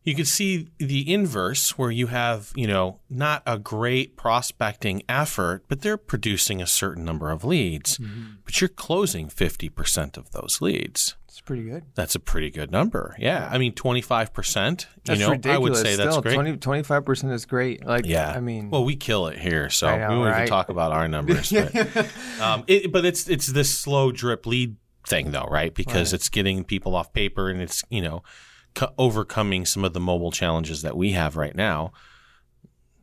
[0.03, 5.63] You could see the inverse where you have, you know, not a great prospecting effort,
[5.69, 7.99] but they're producing a certain number of leads,
[8.43, 11.15] but you're closing 50% of those leads.
[11.29, 11.83] It's pretty good.
[11.95, 13.15] That's a pretty good number.
[13.17, 13.49] Yeah.
[13.51, 15.55] I mean, 25%, you know, ridiculous.
[15.55, 16.35] I would say that's great.
[16.35, 17.85] 20, 25% is great.
[17.85, 18.31] Like, yeah.
[18.35, 21.07] I mean, well, we kill it here, so know, we won't even talk about our
[21.07, 21.51] numbers.
[21.51, 21.75] But,
[22.41, 24.75] um, it, but it's it's this slow drip lead
[25.07, 25.73] thing, though, right?
[25.73, 26.19] Because Right.
[26.19, 28.21] it's getting people off paper and it's you know
[28.73, 31.91] co- overcoming some of the mobile challenges that we have right now.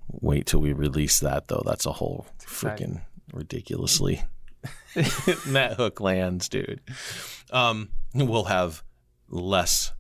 [0.09, 1.63] Wait till we release that, though.
[1.65, 3.03] That's a whole freaking
[3.33, 4.23] ridiculously
[5.47, 6.81] that hook lands, dude.
[7.53, 8.83] Um, we'll have
[9.29, 9.93] less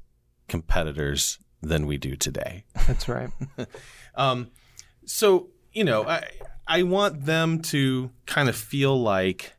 [0.48, 2.64] competitors than we do today.
[2.87, 3.30] that's right.
[4.16, 4.50] Um,
[5.06, 6.28] so you know, I
[6.66, 9.54] I want them to kind of feel like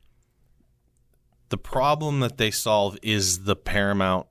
[1.48, 4.28] the problem that they solve is the paramount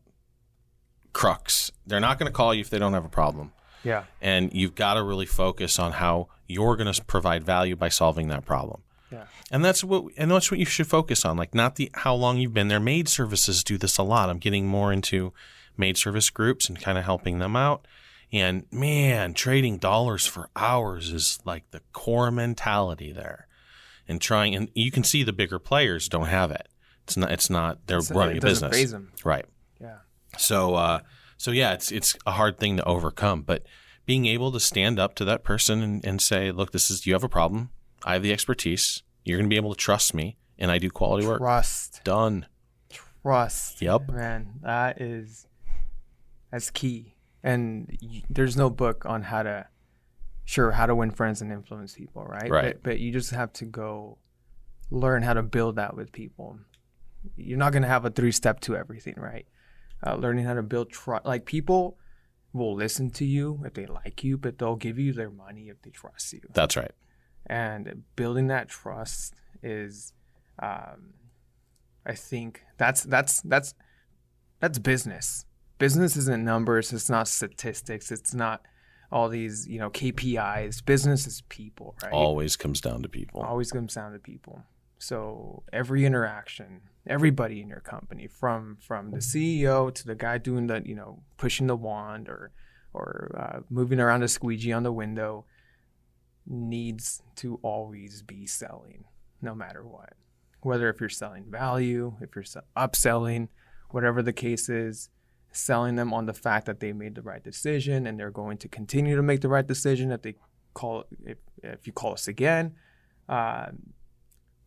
[1.12, 1.70] crux.
[1.86, 3.52] They're not going to call you if they don't have a problem,
[3.84, 4.04] Yeah.
[4.20, 8.28] and you've got to really focus on how you're going to provide value by solving
[8.28, 8.82] that problem.
[9.12, 9.24] Yeah.
[9.50, 11.36] And that's what and that's what you should focus on.
[11.36, 12.78] Like not the how long you've been there.
[12.78, 14.30] Maid services do this a lot.
[14.30, 15.32] I'm getting more into
[15.76, 17.86] maid service groups and kind of helping them out.
[18.32, 23.48] And man, trading dollars for hours is like the core mentality there.
[24.06, 26.68] And trying, and you can see the bigger players don't have it.
[27.04, 27.32] It's not.
[27.32, 27.86] It's not.
[27.88, 28.94] They're It's- running it a business,
[29.24, 29.44] right?
[29.80, 29.96] Yeah.
[30.38, 31.00] So, uh,
[31.36, 33.64] so yeah, it's it's a hard thing to overcome, but
[34.06, 37.12] being able to stand up to that person and, and say, "Look, this is you
[37.12, 37.70] have a problem.
[38.04, 39.02] I have the expertise.
[39.24, 42.00] You're going to be able to trust me, and I do quality work." Trust.
[42.04, 42.46] Done.
[43.22, 43.82] Trust.
[43.82, 44.10] Yep.
[44.10, 45.46] Man, that is
[46.50, 47.16] that's key.
[47.42, 49.66] And y- there's no book on how to
[50.44, 52.50] sure how to win friends and influence people, right?
[52.50, 52.74] Right.
[52.74, 54.18] But, but you just have to go
[54.90, 56.58] learn how to build that with people.
[57.36, 59.46] You're not going to have a three step to everything, right?
[60.06, 61.26] Uh, learning how to build trust.
[61.26, 61.98] Like people
[62.52, 65.82] will listen to you if they like you, but they'll give you their money if
[65.82, 66.40] they trust you.
[66.54, 66.92] That's right.
[67.46, 70.12] and building that trust is
[70.62, 71.14] um,
[72.06, 73.74] i think that's that's that's
[74.60, 75.46] that's business.
[75.78, 76.92] Business isn't numbers.
[76.92, 78.12] It's not statistics.
[78.12, 78.60] It's not
[79.10, 82.12] all these you know kpis business is people right?
[82.12, 83.42] Always comes down to people.
[83.42, 84.62] always comes down to people.
[84.98, 90.66] So every interaction everybody in your company from from the ceo to the guy doing
[90.66, 92.52] the you know pushing the wand or
[92.92, 95.44] or uh, moving around a squeegee on the window
[96.46, 99.04] needs to always be selling
[99.40, 100.14] no matter what.
[100.62, 103.48] Whether if you're selling value if you're se- upselling
[103.90, 105.08] whatever the case is
[105.52, 108.68] selling them on the fact that they made the right decision and they're going to
[108.68, 110.34] continue to make the right decision if they
[110.74, 112.74] call if, if you call us again
[113.28, 113.94] um,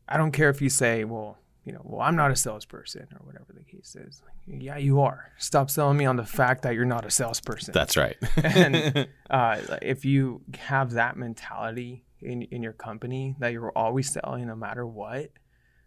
[0.07, 3.25] I don't care if you say, well, you know, well, I'm not a salesperson or
[3.25, 4.21] whatever the case is.
[4.25, 5.31] Like, yeah, you are.
[5.37, 7.73] Stop selling me on the fact that you're not a salesperson.
[7.73, 8.17] That's right.
[8.35, 14.47] and uh, if you have that mentality in, in your company that you're always selling
[14.47, 15.29] no matter what,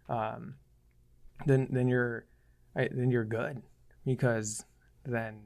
[0.09, 0.55] um,
[1.45, 2.25] then then you're
[2.75, 3.61] then you're good
[4.05, 4.65] because
[5.05, 5.41] then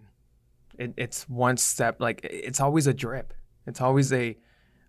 [0.78, 3.34] it, it's one step like it's always a drip.
[3.68, 4.38] It's always a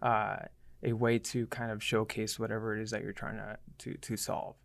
[0.00, 0.36] uh,
[0.82, 4.16] a way to kind of showcase whatever it is that you're trying to to, to
[4.16, 4.56] solve.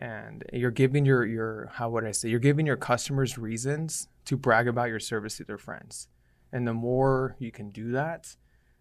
[0.00, 4.36] And you're giving your your how would I say you're giving your customers reasons to
[4.36, 6.08] brag about your service to their friends.
[6.52, 8.34] And the more you can do that,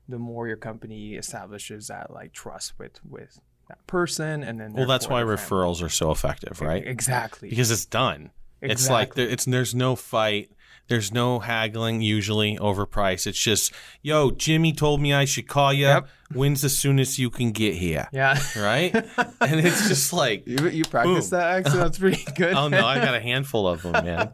[0.08, 4.88] the more your company establishes that like trust with with that person and then well,
[4.88, 5.66] that's why their family.
[5.66, 6.88] referrals are so effective, right?
[6.88, 7.50] Exactly.
[7.50, 8.32] Because it's done.
[8.62, 9.24] It's like Exactly.
[9.26, 10.52] there, it's there's no fight.
[10.88, 13.28] There's no haggling usually over price.
[13.28, 15.86] It's just, yo, Jimmy told me I should call you.
[15.86, 16.08] Yep.
[16.34, 18.08] When's the soonest you can get here?
[18.12, 18.40] yeah.
[18.58, 18.94] Right?
[19.42, 21.40] and it's just like, You, you practice Boom.
[21.40, 21.76] that accent.
[21.80, 22.54] That's pretty good.
[22.54, 24.32] oh no, I got a handful of them, man.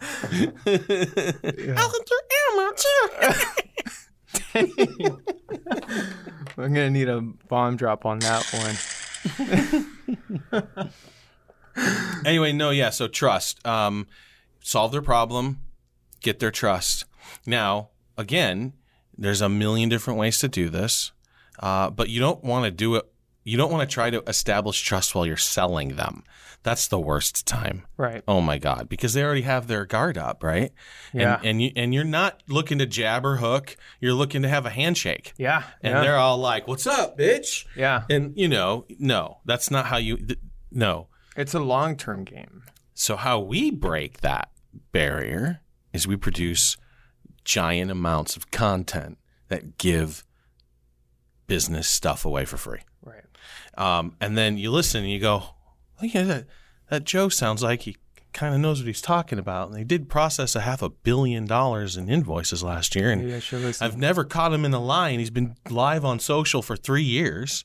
[6.57, 9.85] I'm gonna need a bomb drop on that one.
[12.25, 12.89] anyway, no, yeah.
[12.89, 13.65] So trust.
[13.67, 14.07] Um,
[14.61, 15.59] solve their problem,
[16.25, 17.05] get their trust.
[17.45, 18.73] Now, again,
[19.17, 21.13] there's a million different ways to do this,
[21.59, 23.05] uh, but you don't want to do it.
[23.43, 26.23] You don't want to try to establish trust while you're selling them.
[26.63, 27.85] That's the worst time.
[27.95, 28.23] Right.
[28.27, 30.71] Oh my god, because they already have their guard up, right?
[31.13, 31.35] Yeah.
[31.37, 33.77] And and you and you're not looking to jab or hook.
[34.01, 35.33] You're looking to have a handshake.
[35.37, 35.61] Yeah.
[35.83, 36.01] And yeah.
[36.01, 38.05] they're all like, "What's up, bitch?" yeah.
[38.09, 40.17] And you know, no, that's not how you.
[40.17, 40.39] Th-
[40.71, 41.07] no.
[41.37, 42.63] It's a long term game.
[42.95, 44.49] So how we break that
[44.91, 45.61] barrier
[45.95, 46.77] is we produce
[47.43, 50.23] giant amounts of content that give
[51.47, 52.79] business stuff away for free.
[53.03, 53.23] Right.
[53.77, 55.43] Um, and then you listen and you go,
[56.01, 56.47] oh, yeah, that,
[56.89, 57.97] that Joe sounds like he
[58.33, 59.69] kind of knows what he's talking about.
[59.69, 63.11] And they did process a half a billion dollars in invoices last year.
[63.11, 63.85] And Maybe I should listen.
[63.85, 67.03] I've never caught him in a lie, and he's been live on social for three
[67.03, 67.63] years,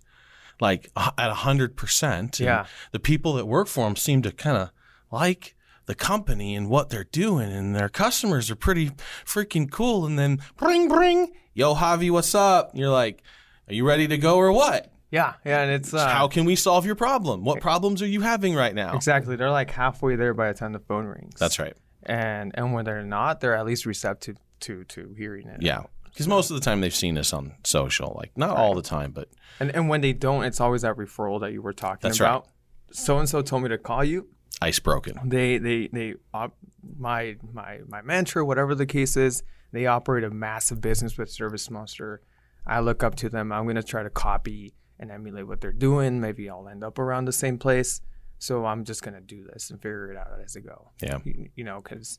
[0.60, 2.38] like at hundred percent.
[2.38, 2.66] Yeah.
[2.92, 4.70] the people that work for him seem to kind of
[5.10, 5.56] like
[5.90, 8.90] the company and what they're doing, and their customers are pretty
[9.26, 10.06] freaking cool.
[10.06, 12.70] And then bring, bring, yo, Javi, what's up?
[12.70, 13.24] And you're like,
[13.66, 14.92] are you ready to go or what?
[15.10, 15.34] yeah.
[15.44, 15.62] Yeah.
[15.62, 17.42] And it's uh, How can we solve your problem?
[17.44, 18.94] What problems are you having right now?
[18.94, 19.34] exactly.
[19.34, 21.34] They're like halfway there by the time the phone rings.
[21.40, 21.76] That's right.
[22.04, 25.60] And and when they're not, they're at least receptive to to hearing it.
[25.60, 25.82] Yeah.
[26.04, 29.10] Because most of the time they've seen us on social, like not all the time,
[29.10, 32.20] but And and when they don't, it's always that referral that you were talking That's
[32.20, 32.46] about.
[32.92, 34.28] So and so told me to call you.
[34.62, 35.18] Ice broken.
[35.28, 36.56] They they they op-
[36.98, 39.42] my my my mentor, whatever the case is,
[39.72, 42.18] they operate a massive business with ServiceMonster.
[42.66, 43.52] I look up to them.
[43.52, 46.20] I'm gonna try to copy and emulate what they're doing.
[46.20, 48.02] Maybe I'll end up around the same place.
[48.38, 50.90] So I'm just gonna do this and figure it out as I go.
[51.02, 51.18] Yeah.
[51.24, 52.18] You, you know, because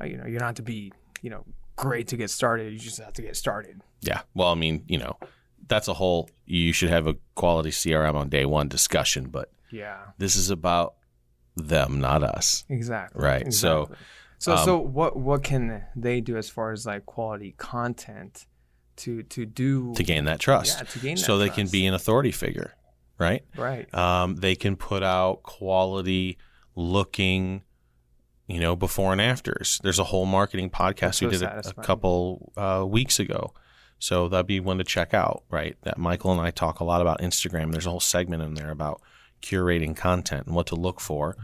[0.00, 1.44] uh, you know you don't have to be you know
[1.76, 2.72] great to get started.
[2.72, 3.80] You just have to get started.
[4.00, 4.22] Yeah.
[4.34, 5.16] Well, I mean, you know,
[5.68, 9.98] that's a whole, you should have a quality CRM on day one discussion, but Yeah.
[10.18, 10.94] this is about
[11.56, 12.64] them, not us.
[12.68, 13.22] Exactly.
[13.22, 13.52] Right.
[13.52, 14.06] So- Exactly.
[14.38, 18.46] So Um, so what what can they do as far as like quality content
[18.96, 20.78] to to do to gain that trust.
[20.78, 22.74] Yeah, to gain so they can be an authority figure,
[23.18, 23.44] right?
[23.56, 23.92] right?
[23.94, 26.38] Um, they can put out quality
[26.74, 27.62] looking,
[28.48, 29.80] you know, before and afters.
[29.84, 33.54] There's a whole marketing podcast That's we did a, a couple uh, weeks ago.
[33.98, 35.76] So that'd be one to check out, right?
[35.82, 37.70] That Michael and I talk a lot about Instagram.
[37.70, 39.00] There's a whole segment in there about
[39.42, 41.36] curating content and what to look for.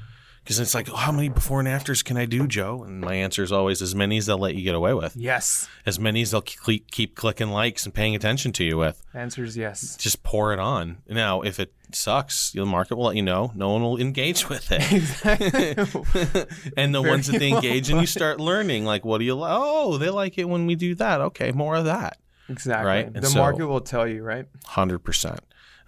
[0.44, 2.82] Because it's like, oh, how many before and afters can I do, Joe?
[2.82, 5.68] And my answer is always as many as they'll let you get away with, Yes.
[5.84, 9.44] as many as they'll keep, keep clicking likes and paying attention to you with Answer
[9.44, 9.94] is yes.
[9.98, 11.02] just pour it on.
[11.06, 13.52] Now, if it sucks, the market will let you know.
[13.54, 14.90] No one will engage with it.
[14.90, 15.50] exactly.
[16.78, 18.87] and the Very ones that they engage in, you start learning.
[18.87, 19.34] Like, what do you?
[19.34, 21.20] Li- oh, they like it when we do that.
[21.20, 22.16] Okay, more of that.
[22.48, 22.87] exactly.
[22.87, 23.04] Right?
[23.06, 24.46] And The so- market will tell you, right?
[24.64, 25.40] Hundred percent.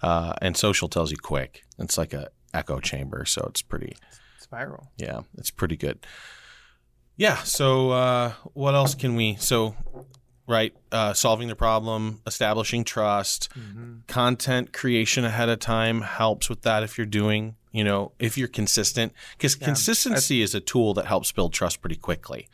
[0.02, 1.62] Uh, and social tells you quick.
[1.78, 3.96] It's like a echo chamber, so it's pretty.
[4.38, 4.90] Spiral.
[4.96, 6.04] Yeah, it's pretty good.
[7.16, 7.36] Yeah.
[7.42, 9.36] So, uh, what else can we?
[9.36, 9.76] So,
[10.46, 16.62] right, uh, solving the problem, establishing trust, hmm content creation ahead of time helps with
[16.62, 19.12] that if you're doing, you know, if you're consistent.
[19.36, 22.48] Because Yeah, consistency is a tool that helps build trust pretty quickly.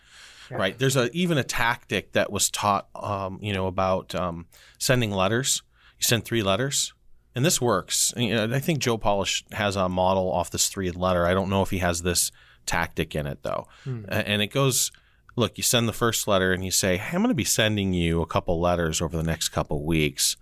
[0.51, 0.59] Yeah.
[0.59, 0.79] Right.
[0.79, 4.47] There's a even a tactic that was taught, um, you know, about um,
[4.79, 5.63] sending letters.
[5.99, 6.93] You send three letters,
[7.37, 8.13] and this works.
[8.17, 11.25] And, you know, I think Joe Polish has a model off this three letter.
[11.25, 12.33] I don't know if he has this
[12.67, 14.07] tactic in it though, Hmm.
[14.09, 14.91] And it goes.
[15.39, 17.93] Look, you send the first letter and you say, hey, I'm going to be sending
[17.93, 20.35] you a couple letters over the next couple weeks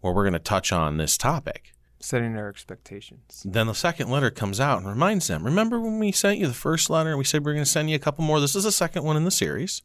[0.00, 1.74] where we're going to touch on this topic.
[2.00, 3.42] Setting their expectations.
[3.44, 6.54] Then the second letter comes out and reminds them, remember when we sent you the
[6.54, 8.40] first letter and we said we're going to send you a couple more?
[8.40, 9.82] This is the second one in the series.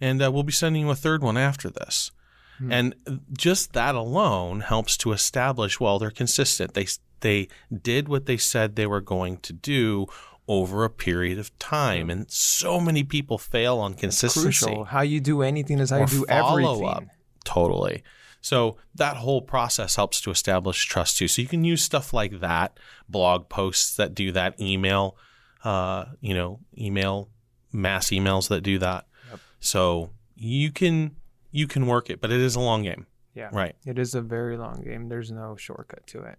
[0.00, 2.10] And uh, we'll be sending you a third one after this.
[2.58, 2.72] Hmm.
[2.72, 2.94] And
[3.32, 6.74] just that alone helps to establish, well, they're consistent.
[6.74, 6.86] They,
[7.20, 7.48] they
[7.82, 10.06] did what they said they were going to do
[10.46, 12.10] over a period of time.
[12.10, 14.84] And so many people fail on consistency Crucial.
[14.84, 17.10] How you do anything is how you do everything.
[17.44, 18.02] Totally.
[18.40, 21.28] So that whole process helps to establish trust too.
[21.28, 25.16] So you can use stuff like that, blog posts that do that, email,
[25.64, 27.30] uh, you know, email
[27.72, 29.06] mass emails that do that.
[29.30, 29.40] Yep.
[29.60, 31.16] So you can
[31.54, 33.48] you can work it, but it is a long game, Yeah.
[33.52, 33.76] right?
[33.86, 35.08] It is a very long game.
[35.08, 36.38] There's no shortcut to it.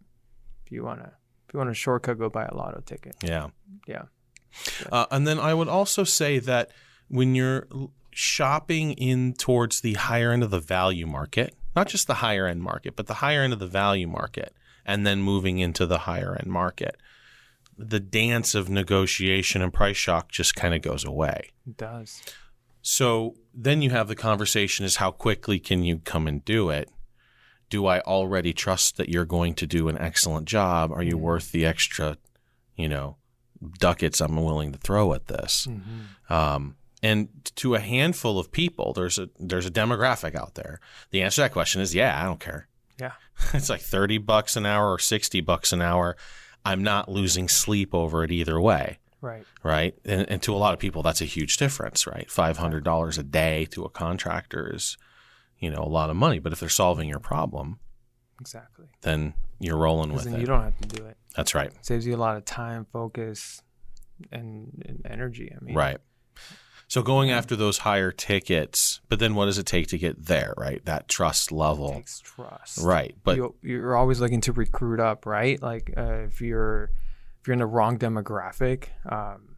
[0.66, 1.14] If you wanna
[1.48, 3.16] if you want a shortcut, go buy a lotto ticket.
[3.24, 3.48] Yeah.
[3.88, 4.04] Yeah.
[4.92, 6.72] Uh, and then I would also say that
[7.08, 7.68] when you're
[8.12, 12.62] shopping in towards the higher end of the value market, not just the higher end
[12.64, 14.54] market, but the higher end of the value market,
[14.86, 16.98] and then moving into the higher end market,
[17.78, 21.52] the dance of negotiation and price shock just kind of goes away.
[21.68, 22.22] It does.
[22.82, 26.90] So then you have the conversation is how quickly can you come and do it?
[27.70, 30.92] Do I already trust that you're going to do an excellent job?
[30.92, 32.18] Are you worth the extra,
[32.76, 33.16] you know,
[33.80, 35.68] ducats I'm willing to throw at this?
[35.68, 36.34] Mm-hmm.
[36.34, 40.80] Um, and to a handful of people, there's a there's a demographic out there.
[41.12, 42.68] The answer to that question is yeah, I don't care.
[43.00, 43.14] Yeah.
[43.54, 46.18] it's like thirty bucks an hour or sixty bucks an hour.
[46.64, 49.46] I'm not losing sleep over it either way Right.
[49.64, 49.96] right?
[50.06, 52.30] And, and to a lot of people, that's a huge difference, right?
[52.30, 54.98] Five hundred dollars a day to a contractor is,
[55.60, 56.40] you know, a lot of money.
[56.40, 57.80] But if they're solving your problem,
[58.40, 58.86] Exactly.
[59.02, 60.42] then you're rolling with then it.
[60.42, 61.18] you don't have to do it.
[61.36, 63.62] That's right, saves you a lot of time, focus,
[64.32, 65.52] and, and energy.
[65.54, 65.98] I mean, right.
[66.88, 70.54] So going after those higher tickets, but then what does it take to get there,
[70.56, 70.86] right?
[70.86, 72.78] That trust it level, takes trust.
[72.78, 73.16] right?
[73.24, 75.60] But you, you're always looking to recruit up, right?
[75.60, 76.92] Like uh, if you're
[77.46, 79.58] if you're in the wrong demographic, um,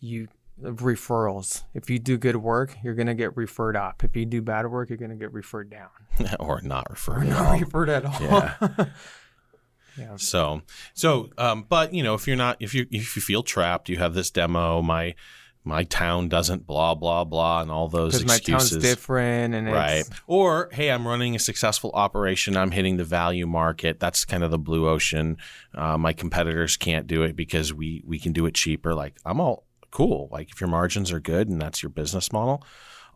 [0.00, 0.28] you
[0.62, 1.64] referrals.
[1.74, 4.04] If you do good work, you're gonna get referred up.
[4.04, 5.88] If you do bad work, you're gonna get referred down
[6.38, 7.58] or not or referred at not all.
[7.58, 8.20] referred at all.
[8.20, 8.56] Yeah.
[9.98, 10.16] yeah.
[10.16, 10.62] So,
[10.94, 13.96] so, um, but you know, if you're not, if you if you feel trapped, you
[13.96, 14.80] have this demo.
[14.80, 15.16] My
[15.64, 18.70] my town doesn't blah blah blah, and all those Because my excuses.
[18.72, 19.98] town's different, and right.
[20.00, 22.56] It's or hey i'm running a successful operation.
[22.56, 24.00] I'm hitting the value market.
[24.00, 25.36] That's kind of the blue ocean.
[25.74, 28.94] Uh, my competitors can't do it because we we can do it cheaper.
[28.94, 30.28] Like i'm all cool.
[30.32, 32.64] Like if your margins are good and that's your business model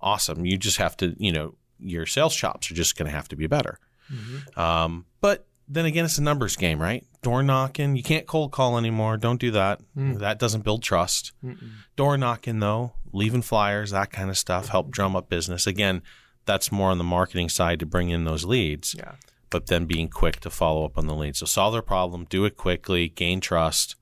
[0.03, 0.45] awesome.
[0.45, 3.37] You just have to you know your sales chops are just going to have to
[3.37, 3.79] be better.
[4.13, 4.57] Mhm.
[4.59, 8.79] um, but then again it's a numbers game right door knocking you can't cold call
[8.79, 10.19] anymore don't do that Mm.
[10.21, 11.71] that doesn't build trust Mm-mm.
[11.97, 15.67] door knocking though, leaving flyers, that kind of stuff, help drum up business.
[15.67, 16.03] Again,
[16.45, 19.13] that's more on the marketing side to bring in those leads, yeah.
[19.51, 21.39] but then being quick to follow up on the leads.
[21.41, 23.97] So solve their problem, do it quickly, gain trust,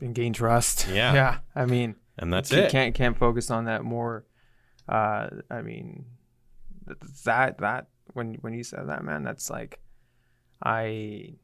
[0.00, 0.86] And gain trust.
[0.92, 1.12] Yeah.
[1.14, 1.38] Yeah.
[1.54, 2.70] I mean, and that's you it.
[2.70, 4.24] can't can't focus on that more.
[4.88, 6.06] Uh, I mean,
[7.24, 9.80] that that when when you said that, man, that's like,
[10.62, 11.34] I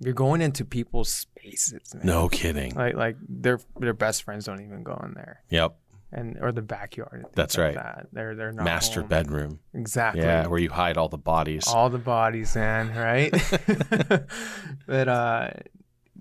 [0.00, 1.94] you're going into people's spaces.
[1.94, 2.06] Man.
[2.06, 2.74] No kidding.
[2.74, 5.76] Like like their their best friends don't even go in there, Yep.
[6.12, 7.26] and or the backyard.
[7.34, 7.74] That's like right.
[7.76, 8.06] That.
[8.12, 9.08] They're they're not Master home.
[9.08, 9.60] bedroom.
[9.74, 10.22] Exactly.
[10.22, 11.64] Yeah, where you hide all the bodies.
[11.66, 12.94] all the bodies, man.
[12.94, 13.32] Right.
[14.86, 15.50] but uh,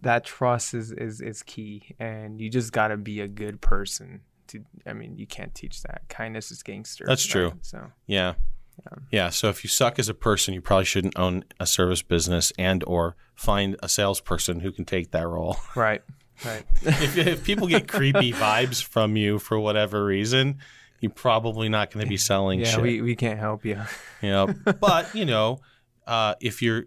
[0.01, 4.21] that trust is is is key, and you just gotta be a good person.
[4.47, 6.03] To I mean, you can't teach that.
[6.09, 7.05] Kindness is gangster.
[7.07, 7.53] That's true.
[7.61, 8.35] So Yeah.
[8.79, 8.97] Yeah.
[9.11, 9.29] Yeah.
[9.29, 12.83] So if you suck as a person, you probably shouldn't own a service business and
[12.85, 15.57] or find a salesperson who can take that role.
[15.75, 16.01] right,
[16.45, 16.63] right.
[16.83, 20.57] if, if people get creepy vibes from you for whatever reason,
[20.99, 22.81] you're probably not going to be selling yeah, shit.
[22.81, 23.79] we, we can't help you.
[24.21, 25.59] you know, but you know,
[26.05, 26.85] uh, if you're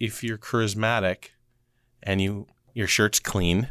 [0.00, 1.30] if you're charismatic
[2.02, 3.70] and you your shirt's clean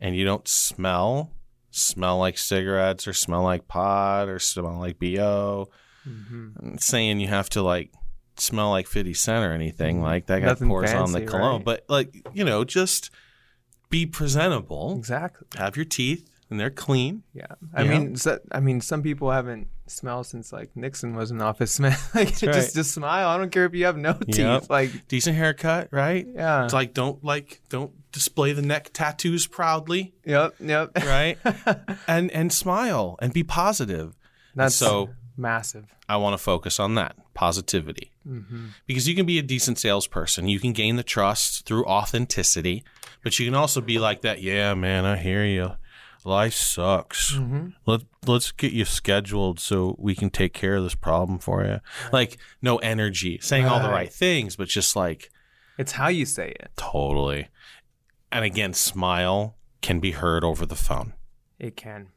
[0.00, 1.30] and you don't smell
[1.70, 5.68] smell like cigarettes or smell like pot or smell like bo
[6.04, 7.92] hmm saying you have to like
[8.36, 10.02] smell like 50 Cent or anything Mhm.
[10.02, 11.64] like that guy Nothing pours on the fancy, cologne, right?
[11.64, 13.10] but like you know, just
[13.90, 14.94] be presentable.
[14.96, 15.46] Exactly.
[15.58, 17.22] Have your teeth and they're clean.
[17.34, 17.46] Yeah.
[17.74, 17.90] I Yeah.
[17.98, 21.78] mean, so, I mean, some people haven't smelled since like Nixon was in office.
[21.80, 22.36] Man, like right.
[22.36, 23.28] just just smile.
[23.28, 24.38] I don't care if you have no teeth.
[24.38, 24.70] Yep.
[24.70, 26.26] Like, Decent haircut, right?
[26.32, 26.64] yeah.
[26.64, 30.54] It's like don't like don't display the neck tattoos proudly, yep.
[30.60, 30.96] Yep.
[31.04, 31.36] right?
[32.08, 34.16] and and smile and be positive.
[34.54, 35.10] That's so-
[35.40, 35.86] massive.
[36.08, 40.48] I want to focus on that positivity hmm because you can be a decent salesperson.
[40.48, 42.84] You can gain the trust through authenticity,
[43.22, 44.42] but you can also be like that.
[44.42, 45.72] Yeah, man, I hear you.
[46.24, 47.34] Life sucks.
[47.36, 51.64] hmm Let let's get you scheduled so we can take care of this problem for
[51.64, 51.80] you.
[52.12, 53.94] Like no energy, saying all the Right.
[53.94, 55.30] right things, but just like
[55.78, 56.70] It's how you say it.
[56.76, 57.48] totally.
[58.32, 61.14] And again, smile can be heard over the phone.
[61.58, 62.08] It can.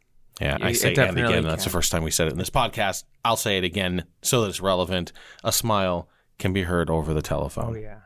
[0.41, 1.43] Yeah, It- I it say and definitely again.
[1.43, 3.03] That's the first time we said it in this podcast.
[3.23, 5.11] I'll say it again so that it's relevant.
[5.43, 6.09] A smile
[6.39, 7.79] can be heard over the Oh telephone.
[7.81, 7.99] yeah.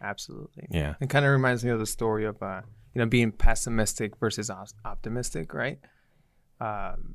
[0.00, 0.66] Absolutely.
[0.70, 0.94] yeah.
[1.00, 2.62] It kind of reminds me of the story of uh,
[2.94, 5.78] you know being pessimistic versus op- optimistic, right?
[6.60, 7.14] Um,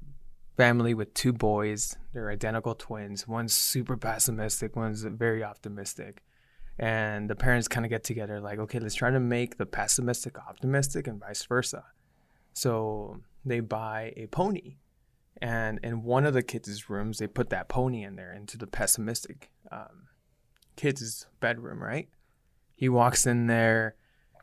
[0.55, 3.27] family with two boys, they're identical twins.
[3.27, 6.23] One's super pessimistic, one's very optimistic,
[6.79, 10.37] and the parents kind of get together like, okay, let's try to make the pessimistic
[10.39, 11.83] optimistic and vice versa.
[12.53, 14.77] So they buy a pony,
[15.41, 18.67] and in one of the kids' rooms, they put that pony in there into the
[18.67, 20.07] pessimistic um,
[20.75, 22.09] kid's bedroom, right?
[22.77, 23.95] he walks in there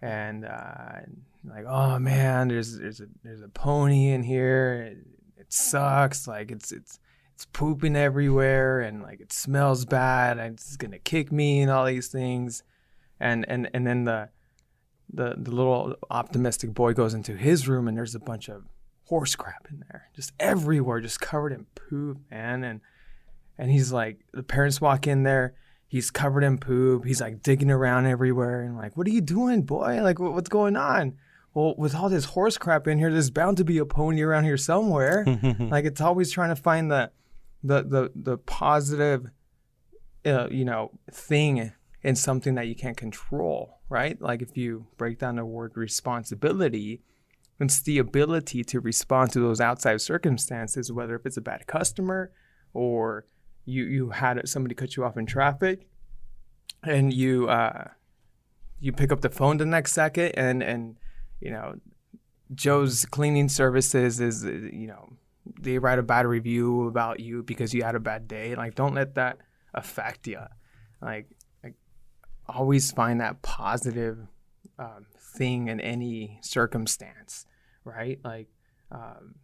[0.02, 1.00] and uh,
[1.44, 4.90] like oh man there's there's a there's a pony in here.
[4.92, 4.98] It,
[5.38, 6.28] it sucks.
[6.28, 6.98] Like it's it's
[7.32, 11.86] it's pooping everywhere and like it smells bad and it's gonna kick me and all
[11.86, 12.62] these things.
[13.18, 14.28] And and and then the
[15.12, 18.64] the the little optimistic boy goes into his room and there's a bunch of
[19.06, 22.80] horse crap in there just everywhere just covered in poop man and
[23.58, 25.54] and he's like the parents walk in there
[25.94, 27.04] he's covered in poop.
[27.04, 30.02] He's like digging around everywhere and like, what are you doing, boy?
[30.02, 31.14] Like, what, what's going on?
[31.54, 34.42] Well, with all this horse crap in here, there's bound to be a pony around
[34.42, 35.24] here somewhere.
[35.60, 37.12] like, it's always trying to find the,
[37.62, 39.26] the, the, the positive,
[40.26, 41.70] uh, you know, thing
[42.02, 44.20] in something that you can't control, right?
[44.20, 47.02] Like, if you break down the word responsibility,
[47.60, 52.32] it's the ability to respond to those outside circumstances, whether if it's a bad customer
[52.72, 53.26] or
[53.64, 55.86] you you had somebody cut you off in traffic
[56.82, 57.88] and you uh
[58.78, 60.96] you pick up the phone the next second and and
[61.40, 61.74] you know
[62.54, 65.16] joe's cleaning services is you know
[65.60, 68.54] they write a bad review about you because you had a bad day.
[68.54, 69.38] Like don't let that
[69.74, 70.40] affect you
[71.00, 71.28] like,
[71.62, 71.74] like
[72.48, 74.18] always find that positive
[74.78, 77.46] um, thing in any circumstance
[77.84, 78.48] right like
[78.90, 79.34] um,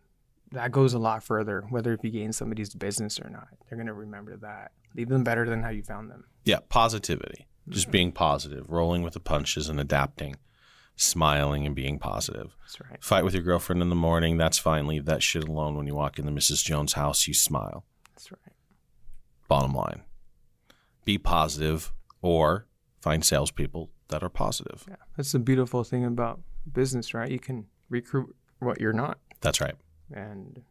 [0.53, 3.49] that goes a lot further, whether if you gain somebody's business or not.
[3.69, 4.73] They're going to remember that.
[4.97, 6.25] Leave them better than how you found them.
[6.45, 7.47] Yeah, positivity.
[7.69, 10.37] Just being positive, rolling with the punches and adapting,
[10.97, 12.57] smiling and being positive.
[12.63, 13.05] That's right.
[13.05, 14.89] Fight with your girlfriend in the morning, that's fine.
[14.89, 16.65] Leave that shit alone when you walk into Mrs.
[16.65, 17.85] Jones' house, you smile.
[18.15, 18.55] That's right.
[19.47, 20.03] Bottom line.
[21.05, 22.67] Be positive or
[23.01, 24.85] find salespeople that are positive.
[24.89, 24.97] Yeah.
[25.17, 26.41] That's the beautiful thing about
[26.71, 27.31] business, right?
[27.31, 29.19] You can recruit what you're not.
[29.41, 29.77] That's right.
[30.13, 30.63] And,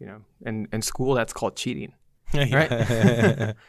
[0.00, 1.92] you know, and in school, that's called cheating.
[2.34, 3.54] right?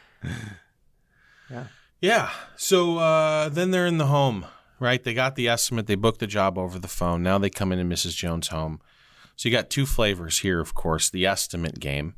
[1.50, 1.64] Yeah.
[2.00, 2.30] Yeah.
[2.56, 4.46] So uh, then they're in the home,
[4.80, 5.02] right?
[5.02, 5.86] They got the estimate.
[5.86, 7.22] They booked the job over the phone.
[7.22, 8.16] Now they come into Mrs.
[8.16, 8.80] Jones' home.
[9.36, 12.14] So you got two flavors here, of course the estimate game,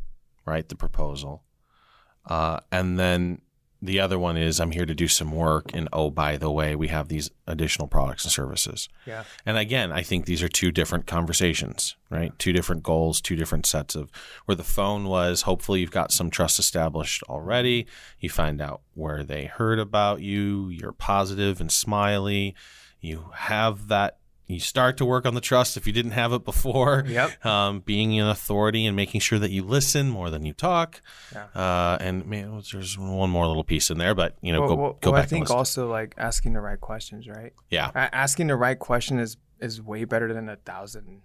[0.47, 0.69] right?
[0.69, 1.43] The proposal.
[2.25, 3.41] Uh, and then
[3.81, 5.71] the other one is I'm here to do some work.
[5.73, 8.89] And oh, by the way, we have these additional products and services.
[9.07, 9.23] Yeah.
[9.47, 12.37] And again, I think these are two different conversations, right?
[12.39, 14.11] Two different goals, two different sets of
[14.47, 15.43] where the phone was.
[15.43, 17.87] Hopefully, you've got some trust established already.
[18.19, 20.69] You find out where they heard about you.
[20.71, 22.57] You're positive and smiley.
[23.01, 24.18] you have that
[24.49, 27.05] you start to work on the trust if you didn't have it before.
[27.07, 27.29] Yep.
[27.49, 31.01] Um, being an authority and making sure that you listen more than you talk.
[31.33, 31.47] Yeah.
[31.55, 34.75] Uh, and man, there's one more little piece in there, but you know, well, go
[34.75, 37.53] well, go well, back I think also like asking the right questions, right?
[37.71, 37.91] yeah.
[37.95, 41.23] A- asking the right question is is way better than a thousand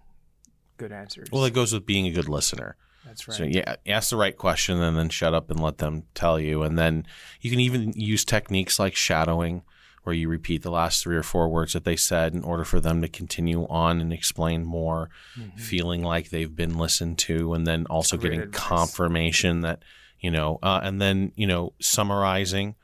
[0.77, 1.29] good answers.
[1.31, 2.75] Well, it goes with being a good listener.
[3.05, 3.37] that's right.
[3.37, 6.63] So yeah, ask the right question and then shut up and let them tell you.
[6.63, 7.05] And then
[7.41, 9.63] you can even use techniques like shadowing,
[10.03, 12.79] where you repeat the last three or four words that they said in order for
[12.79, 15.57] them to continue on and explain more, Mm-hmm.
[15.57, 18.61] feeling like they've been listened to, and then also Great getting advice.
[18.61, 19.83] confirmation that
[20.19, 22.75] you know, uh, and then you know, summarizing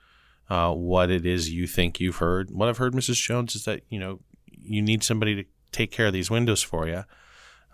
[0.50, 2.50] uh, what it is you think you've heard.
[2.52, 3.16] What I've heard, Mrs.
[3.22, 4.20] Jones, is that you know
[4.62, 7.04] you need somebody to take care of these windows for you.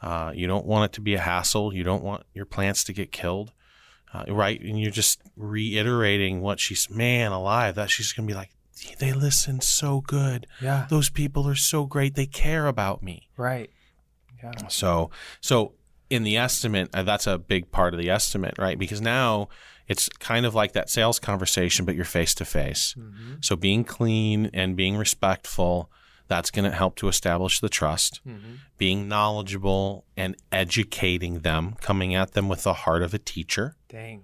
[0.02, 1.74] Uh, you don't want it to be a hassle.
[1.74, 3.54] You don't want your plants to get killed,
[4.14, 4.60] uh, right?
[4.62, 6.90] And you're just reiterating what she's.
[6.90, 7.76] Man, alive!
[7.76, 8.52] That she's gonna be like,
[9.00, 10.48] they listen so good.
[10.62, 10.88] Yeah.
[10.90, 12.16] Those people are so great.
[12.16, 13.30] They care about me.
[13.38, 13.70] Right.
[14.44, 14.52] Yeah.
[14.68, 15.10] So,
[15.42, 15.74] so
[16.10, 18.78] in the estimate, uh, that's a big part of the estimate, right?
[18.78, 19.50] Because now
[19.88, 22.96] it's kind of like that sales conversation, but you're face to face.
[23.42, 25.92] So being clean and being respectful,
[26.28, 28.20] that's going to help to establish the trust.
[28.28, 28.54] Mm-hmm.
[28.78, 34.24] Being knowledgeable and educating them, coming at them with the heart of a teacher, Dang.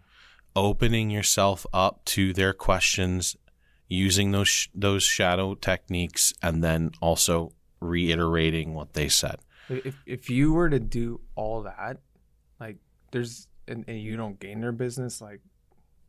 [0.56, 3.36] opening yourself up to their questions,
[3.92, 9.38] using those sh- those shadow techniques, and then also reiterating what they said.
[9.70, 11.98] If if you were to do all that,
[12.60, 12.78] like
[13.12, 15.42] there's and, and you don't gain their business, like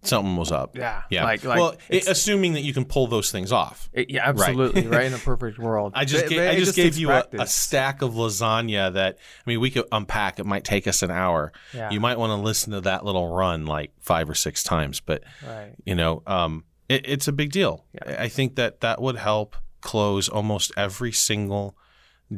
[0.04, 0.76] Something was up.
[0.76, 1.22] yeah, Yeah.
[1.24, 3.88] like like well, it, assuming that you can pull those things off.
[3.92, 5.06] it- yeah, absolutely, right.
[5.06, 5.92] in a perfect world.
[5.96, 9.50] I just but I it just, gave you a, a stack of lasagna that I
[9.50, 10.38] mean we could unpack.
[10.40, 11.52] It might take us an hour.
[11.72, 11.90] Yeah.
[11.90, 15.22] You might want to listen to that little run like five or six times, but
[15.46, 15.74] right.
[15.84, 17.84] you know, um, it, it's a big deal.
[17.94, 18.16] Yeah.
[18.18, 21.76] I think that that would help close almost every single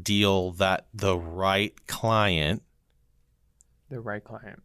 [0.02, 2.62] deal that the right client
[3.90, 4.62] The right client.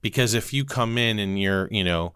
[0.00, 2.14] because if you come in and you're you know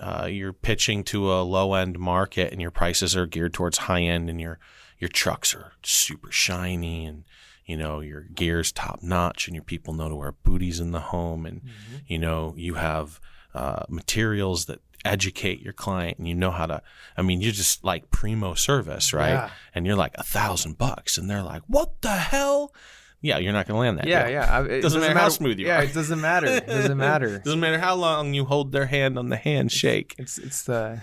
[0.00, 4.02] uh, you're pitching to a low end market and your prices are geared towards high
[4.02, 4.58] end and your
[4.98, 7.24] your trucks are super shiny and
[7.66, 11.00] you know your gear's top notch and your people know to wear booties in the
[11.00, 11.96] home and Mm-hmm.
[12.06, 13.20] you know you have
[13.54, 16.82] uh, materials that educate your client and you know how to
[17.16, 19.50] i mean you're just like primo service right Yeah.
[19.74, 22.72] and you're like a thousand bucks and they're like what the hell
[23.20, 24.32] yeah you're not gonna land that Yeah, deal.
[24.32, 24.64] yeah.
[24.64, 25.82] It Doesn't matter how smooth you yeah, are.
[25.84, 26.46] it doesn't matter.
[26.46, 27.38] It doesn't matter.
[27.38, 30.14] Doesn't matter how long you hold their hand on the handshake.
[30.18, 31.00] It's it's the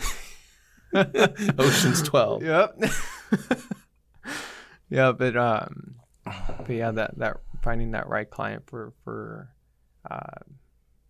[1.60, 2.44] Ocean's 12.
[2.44, 2.80] Yep.
[4.90, 5.96] yeah, but um,
[6.26, 9.50] but yeah, that that finding that right client for for
[10.10, 10.40] uh,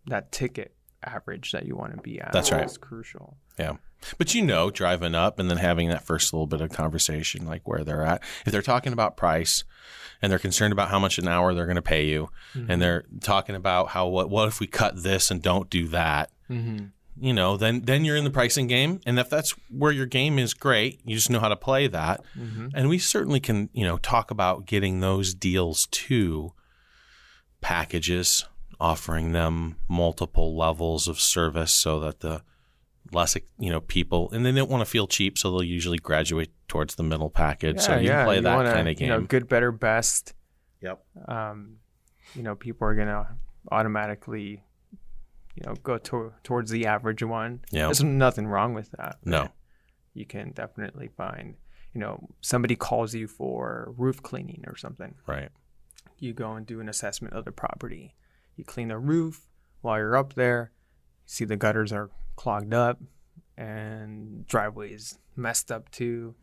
[0.08, 0.74] that ticket
[1.06, 2.32] average that you want to be at.
[2.34, 2.64] That's right.
[2.64, 3.38] It's crucial.
[3.58, 3.78] Yeah.
[4.18, 7.68] But you know, driving up and then having that first little bit of conversation, like
[7.68, 8.22] where they're at.
[8.46, 9.64] If they're talking about price
[10.22, 13.06] and they're concerned about how much an hour they're going to pay you, and they're
[13.22, 16.86] talking about how what what if we cut this and don't do that, Mm-hmm.
[17.20, 19.00] you know, then then you're in the pricing game.
[19.08, 21.02] And if that's where your game is, great.
[21.04, 22.22] You just know how to play that.
[22.38, 22.68] Mm-hmm.
[22.76, 26.54] And we certainly can, you know, talk about getting those deals to
[27.62, 28.46] packages,
[28.80, 32.42] offering them multiple levels of service so that the
[33.12, 36.52] less, you know, people, and they don't want to feel cheap, so they'll usually graduate
[36.68, 37.80] towards the middle package.
[37.80, 39.08] so you can play that wanna, kind of game.
[39.08, 40.34] You know, good, better, best.
[40.82, 41.04] yep.
[41.28, 41.78] Um,
[42.34, 43.38] you know, people are gonna
[43.72, 44.64] automatically,
[45.56, 47.62] you know, go to, towards the average one.
[47.72, 47.86] Yeah.
[47.86, 49.18] There's nothing wrong with that.
[49.24, 49.50] No.
[50.14, 51.56] you can definitely find,
[51.94, 55.16] you know, somebody calls you for roof cleaning or something.
[55.28, 55.50] Right.
[56.20, 58.16] You go and do an assessment of the property.
[58.56, 59.42] You clean the roof
[59.82, 60.72] while you're up there.
[61.26, 63.00] You see the gutters are clogged up
[63.58, 66.36] and driveways messed up too.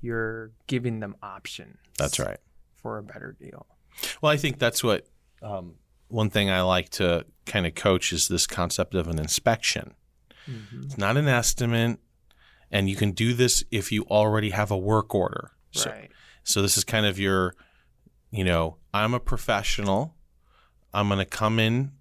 [0.00, 1.76] You're giving them options.
[1.98, 2.38] That's right.
[2.82, 3.66] For a better deal.
[4.22, 5.06] Well, I think that's what
[5.42, 5.74] um,
[6.08, 9.94] one thing I like to kind of coach is this concept of an inspection.
[10.48, 10.82] Mm-hmm.
[10.84, 11.98] It's not an estimate,
[12.70, 15.50] and you can do this if you already have a work order.
[15.72, 16.10] So, Right.
[16.42, 17.54] so this is kind of your,
[18.30, 20.14] you know, I'm a professional.
[20.92, 21.92] I'm going to come in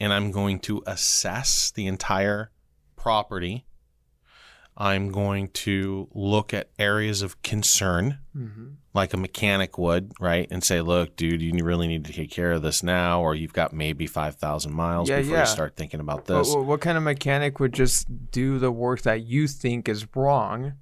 [0.00, 2.50] and I'm going to assess the entire
[2.96, 3.66] property.
[4.76, 8.68] I'm going to look at areas of concern Mm-hmm.
[8.94, 10.48] like a mechanic would, right?
[10.50, 13.52] And say, look, dude, you really need to take care of this now, or you've
[13.52, 15.40] got maybe 5,000 miles Yeah, before yeah.
[15.40, 16.48] you start thinking about this.
[16.54, 20.72] what, what kind of mechanic would just do the work that you think is wrong?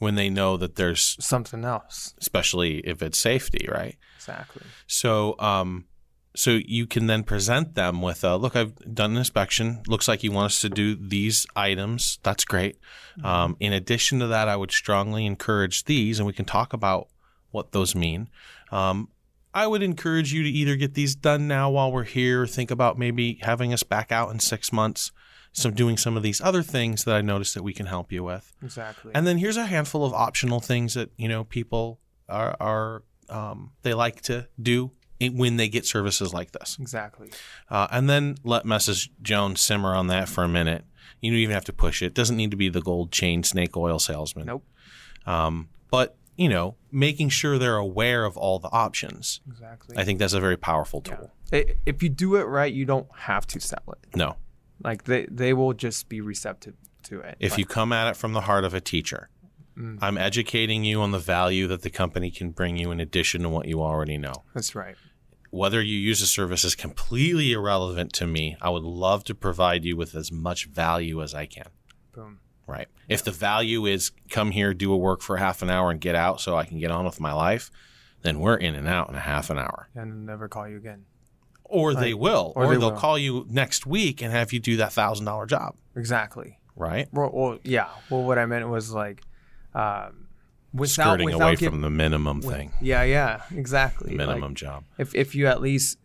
[0.00, 2.12] when they know that there's, Something else.
[2.20, 3.96] especially if it's safety, right?
[4.18, 4.62] Exactly.
[4.86, 5.86] So, um,
[6.38, 9.82] so you can then present them with, a, look, I've done an inspection.
[9.88, 12.20] Looks like you want us to do these items.
[12.22, 12.78] That's great.
[13.24, 17.08] Um, in addition to that, I would strongly encourage these, and we can talk about
[17.50, 18.28] what those mean.
[18.70, 19.08] Um,
[19.52, 22.96] I would encourage you to either get these done now while we're here, think about
[22.96, 25.10] maybe having us back out in six months,
[25.50, 28.22] so doing some of these other things that I noticed that we can help you
[28.22, 28.54] with.
[28.62, 29.10] Exactly.
[29.12, 33.72] And then here's a handful of optional things that you know people are are um,
[33.82, 36.76] they like to do when they get services like this.
[36.80, 37.30] exactly.
[37.70, 39.08] Uh, and then let Mrs.
[39.22, 40.84] Jones simmer on that for a minute.
[41.20, 42.06] You don't even have to push it.
[42.06, 44.46] It doesn't need to be the gold chain snake oil salesman.
[44.46, 44.64] Nope.
[45.26, 49.40] Um, but you know, making sure they're aware of all the options.
[49.48, 49.96] Exactly.
[49.98, 51.32] I think that's a very powerful tool.
[51.52, 54.16] I- if you do it right, you don't have to sell it.
[54.16, 54.36] No,
[54.84, 57.36] Like they they will just be receptive to it.
[57.40, 59.30] if Like, you come at it from the heart of a teacher,
[59.76, 59.98] Mm.
[60.02, 63.48] I'm educating you on the value that the company can bring you in addition to
[63.48, 64.34] what you already know.
[64.54, 64.96] that's right.
[65.50, 68.56] Whether you use a service is completely irrelevant to me.
[68.60, 71.68] I would love to provide you with as much value as I can.
[72.14, 72.40] Boom.
[72.66, 72.88] Right.
[73.08, 76.14] If the value is come here, do a work for half an hour and get
[76.14, 77.70] out so I can get on with my life,
[78.22, 79.88] then we're in and out in a half an hour.
[79.94, 81.06] And never call you again.
[81.64, 82.52] Or they will.
[82.56, 82.92] or Or, they will.
[82.92, 85.76] call you next week and have you do that thousand dollar job.
[85.96, 86.58] Exactly.
[86.76, 87.08] Right.
[87.12, 87.88] Well, well, yeah.
[88.10, 89.22] Well, what I meant was like,
[89.74, 90.27] um,
[90.72, 92.72] without Skirting without away from the minimum with- thing.
[92.80, 94.16] Yeah, yeah, exactly.
[94.16, 94.84] Like, Minimum job.
[94.98, 95.98] if if you at least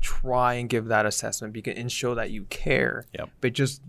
[0.00, 3.30] try and give that assessment because and show that you care, Yep.
[3.40, 3.82] but just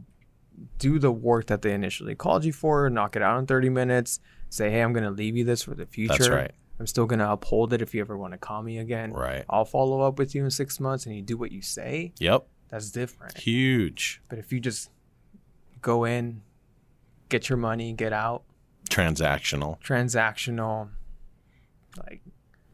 [0.77, 4.19] do the work that they initially called you for, knock it out in 30 minutes,
[4.49, 6.51] say, "Hey, I'm going to leave you this for the future." That's right.
[6.79, 9.13] I'm still going to uphold it if you ever want to call me again.
[9.13, 9.45] Right.
[9.49, 12.11] I'll follow up with you in 6 months and you do what you say.
[12.19, 12.47] Yep.
[12.69, 13.37] That's different.
[13.37, 14.19] Huge.
[14.29, 14.89] But if you just
[15.81, 16.41] go in,
[17.29, 18.43] get your money, get out,
[18.91, 19.81] Transactional.
[19.81, 20.89] transactional
[21.97, 22.21] like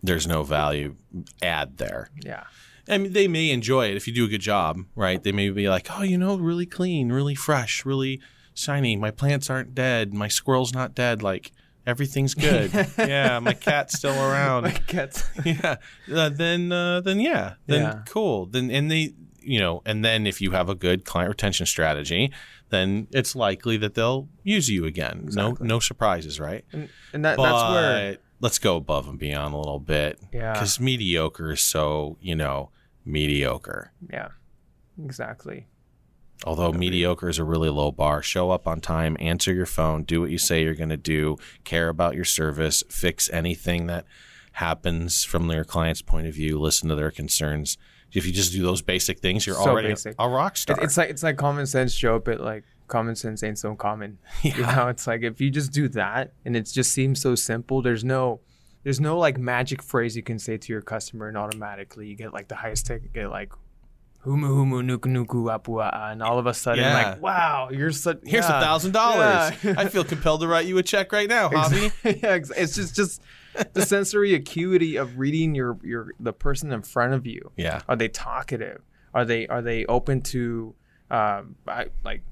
[0.03, 0.95] There's no value
[1.41, 2.09] add there.
[2.23, 2.43] yeah.
[2.89, 5.21] I mean, they may enjoy it if you do a good job, right?
[5.21, 8.21] They may be like, oh, you know, really clean, really fresh, really
[8.53, 8.95] shiny.
[8.95, 10.13] My plants aren't dead.
[10.13, 11.21] My squirrel's not dead.
[11.21, 11.51] Like,
[11.85, 12.71] everything's good.
[12.97, 14.63] yeah, my cat's still around.
[14.63, 15.21] my cat's.
[15.45, 15.75] yeah.
[16.09, 18.01] Uh, then, uh, then yeah, then Yeah.
[18.07, 18.45] cool.
[18.45, 19.13] Then, and they,
[19.47, 22.31] you know, and then if you have a good client retention strategy,
[22.69, 25.21] then it's likely that they'll use you again.
[25.23, 25.67] Exactly.
[25.67, 26.65] No, no surprises, right?
[26.73, 30.19] and, and that, But that's where let's go above and beyond a little bit.
[30.33, 30.53] Yeah.
[30.53, 32.71] Because mediocre is so, you know,
[33.05, 33.93] mediocre.
[34.11, 34.29] yeah.
[35.03, 35.67] Exactly.
[36.43, 38.21] Although mediocre is a really low bar.
[38.21, 41.37] Show up on time, answer your phone, do what you say you're going to do,
[41.63, 44.05] care about your service, fix anything that
[44.53, 47.77] happens from your client's point of view, listen to their concerns.
[48.13, 50.15] If you just do those basic things, you're So already basic.
[50.17, 50.77] a rock star.
[50.81, 54.17] it's like it's like common sense Joe, but like common sense ain't so common.
[54.43, 57.81] You know, it's like if you just do that and it just seems so simple,
[57.81, 58.39] there's no
[58.83, 62.31] there's no like magic phrase you can say to your customer and automatically you get
[62.33, 63.51] like the highest ticket, get like
[64.25, 66.93] humu humu nuku nuku apua and all of a sudden Yeah.
[67.11, 69.53] like wow you're such Here's a thousand dollars.
[69.63, 71.91] I feel compelled to write you a check right now, Hobby.
[72.03, 73.21] yeah, it's just just
[73.73, 77.51] the sensory acuity of reading your your the person in front of you.
[77.57, 77.81] Yeah.
[77.87, 78.81] Are they talkative?
[79.13, 80.75] Are they are they open to
[81.09, 82.23] um I, like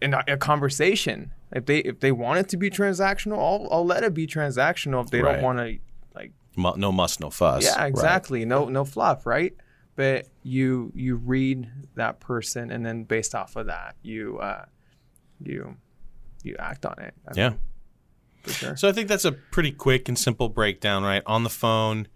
[0.00, 1.32] in a, a conversation?
[1.52, 5.04] If they if they want it to be transactional, I'll I'll let it be transactional.
[5.04, 5.34] If they Right.
[5.34, 5.78] don't want to
[6.14, 7.64] like Mu- No muss, no fuss.
[7.64, 7.86] yeah Right.
[7.88, 9.54] exactly no no fluff right.
[9.96, 14.64] But you you read that person and then based off of that you uh
[15.40, 15.76] you
[16.42, 17.14] you act on it.
[17.28, 17.48] I Yeah.
[17.50, 17.58] mean,
[18.42, 18.76] for sure.
[18.76, 21.22] So I think that's a pretty quick and simple breakdown, right?
[21.26, 22.08] On the phone,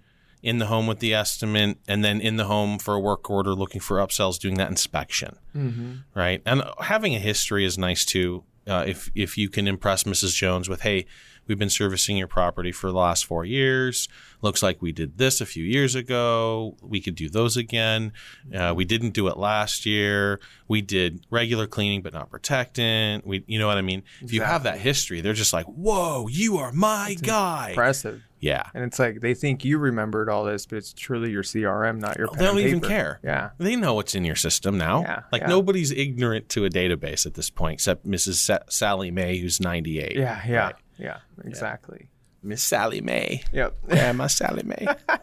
[0.42, 3.54] in the home with the estimate, and then in the home for a work order,
[3.54, 5.92] looking for upsells, doing that inspection, Mm-hmm.
[6.14, 6.42] right?
[6.46, 8.44] And having a history is nice too.
[8.66, 10.34] Uh, if if you can impress Mrs.
[10.34, 11.06] Jones with, hey,
[11.46, 14.08] we've been servicing your property for the last four years.
[14.42, 16.76] Looks like we did this a few years ago.
[16.82, 18.12] We could do those again.
[18.54, 20.40] Uh, we didn't do it last year.
[20.68, 23.26] We did regular cleaning, but not protectant.
[23.26, 24.02] We, you know what I mean?
[24.20, 28.22] If you have that history, they're just like, "Whoa, you are my guy." Impressive.
[28.38, 31.98] Yeah, And it's like they think you remembered all this, but it's truly your CRM,
[31.98, 32.28] not your.
[32.28, 33.18] Pen they don't even care.
[33.24, 33.50] Yeah.
[33.56, 35.00] They know what's in your system now.
[35.00, 35.48] Yeah, like yeah.
[35.48, 38.34] nobody's ignorant to a database at this point, except Mrs.
[38.34, 40.16] Sa- Sally May, who's ninety-eight.
[40.16, 40.42] Yeah.
[40.46, 40.64] Yeah.
[40.66, 40.74] Right.
[40.98, 41.18] Yeah.
[41.44, 42.08] Exactly.
[42.42, 43.42] Miss Sally May.
[43.52, 43.76] Yep.
[43.88, 44.86] Yeah, my Sally May.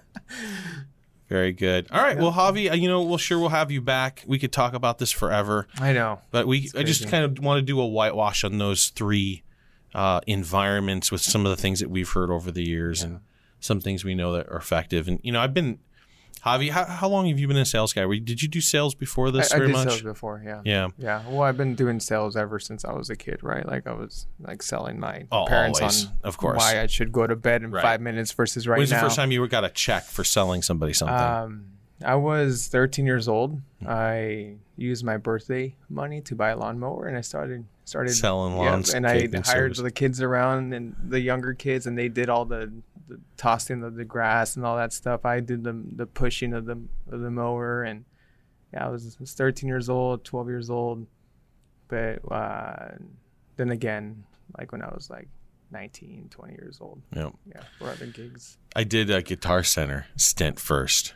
[1.30, 1.88] Very good.
[1.90, 2.18] All right.
[2.18, 4.24] Well, Javi, uh, you know, well, sure, we'll have you back.
[4.28, 6.20] We could talk about this forever, I know.
[6.32, 9.42] but we, I just kind of want to do a whitewash on those three
[9.96, 13.22] uh, environments with some of the things that we've heard over the years and
[13.60, 15.08] some things we know that are effective.
[15.08, 15.80] And you know, I've been,
[16.46, 18.06] Javi, how, how long have you been a sales guy?
[18.06, 19.88] Were Did you do sales before I, this I very did much?
[19.88, 20.42] sales before.
[20.46, 20.62] Yeah.
[20.66, 20.90] Yeah.
[20.98, 21.24] Yeah.
[21.30, 23.66] Well, I've been doing sales ever since I was a kid, right?
[23.66, 26.06] Like I was like selling my Oh, parents always.
[26.08, 26.58] on Of course.
[26.58, 27.82] why I should go to bed in Right.
[27.82, 28.98] five minutes versus right When was now.
[28.98, 31.16] the first time you got a check for selling somebody something?
[31.18, 31.66] Um,
[32.04, 33.62] I was 13 years old.
[33.82, 33.88] Hmm.
[33.88, 38.72] I used my birthday money to buy a lawnmower, and I started started Selling yeah,
[38.72, 39.80] lawns, and I hired service.
[39.80, 42.72] the kids around and the younger kids, and they did all the
[43.08, 45.26] the tossing of the grass and all that stuff.
[45.26, 46.80] I did the the pushing of the
[47.12, 48.06] of the mower, and
[48.74, 51.06] yeah, I was, I was 13 years old, 12 years old.
[51.88, 52.96] But uh,
[53.58, 54.24] then again,
[54.58, 55.28] like when I was like
[55.72, 57.34] 19, 20 years old, Yep.
[57.46, 61.14] yeah, for other gigs, I did a Guitar Center stint first.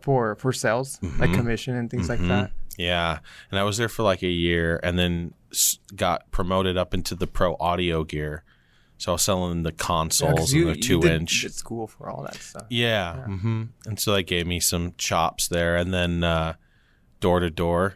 [0.00, 1.34] for for sales, like Mhm.
[1.34, 2.08] commission and things Mhm.
[2.08, 2.50] like that.
[2.76, 3.20] Yeah,
[3.52, 5.32] and I was there for like a year, and then
[5.94, 8.42] got promoted up into the pro audio gear.
[9.02, 11.42] So I was selling the Yeah, consoles you- and the two inch.
[11.42, 12.66] did school for all that stuff.
[12.70, 13.16] Yeah.
[13.16, 13.24] Yeah.
[13.24, 16.54] hmm And so they gave me some chops there, and then uh,
[17.20, 17.94] door to door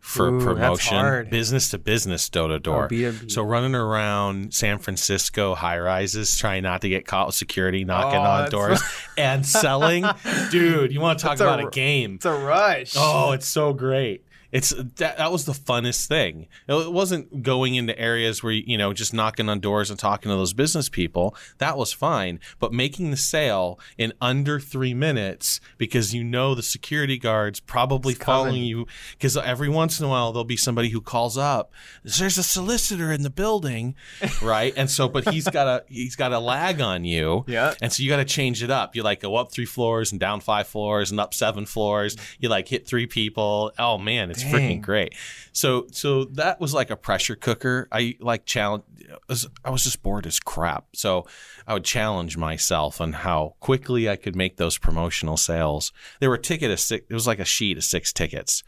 [0.00, 1.30] for Ooh, that's promotion, hard.
[1.30, 2.88] business to business, door to Oh, door.
[3.28, 8.18] So running around San Francisco high rises, trying not to get caught with security, knocking
[8.18, 8.82] Oh, on doors
[9.16, 10.04] and selling.
[10.50, 12.14] Dude, you want to talk That's a about a r- game?
[12.16, 12.94] it's a rush.
[12.96, 14.24] Oh, it's so great.
[14.52, 16.48] It's that, that was the funnest thing.
[16.68, 20.36] It wasn't going into areas where you know just knocking on doors and talking to
[20.36, 21.34] those business people.
[21.58, 26.62] That was fine, but making the sale in under three minutes because you know the
[26.62, 28.44] security guards probably It's coming.
[28.46, 28.86] following you.
[29.12, 31.72] Because every once in a while there'll be somebody who calls up.
[32.02, 33.94] There's a solicitor in the building,
[34.42, 34.72] right?
[34.76, 37.44] and so, but he's got a he's got a lag on you.
[37.46, 37.74] Yeah.
[37.80, 38.96] And so you got to change it up.
[38.96, 42.16] You like go up three floors and down five floors and up seven floors.
[42.38, 43.72] You like hit three people.
[43.78, 44.52] Oh man, it's Dang.
[44.52, 45.14] freaking great.
[45.52, 47.88] So so that was like a pressure cooker.
[47.92, 48.84] I like challenge.
[49.10, 50.84] I was- I was just bored as crap.
[50.94, 51.26] So
[51.66, 55.92] I would challenge myself on how quickly I could make those promotional sales.
[56.20, 57.06] There were ticket of six.
[57.08, 58.62] It was like a sheet of six tickets,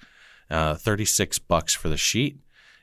[0.51, 2.39] uh, thirty six bucks for the sheet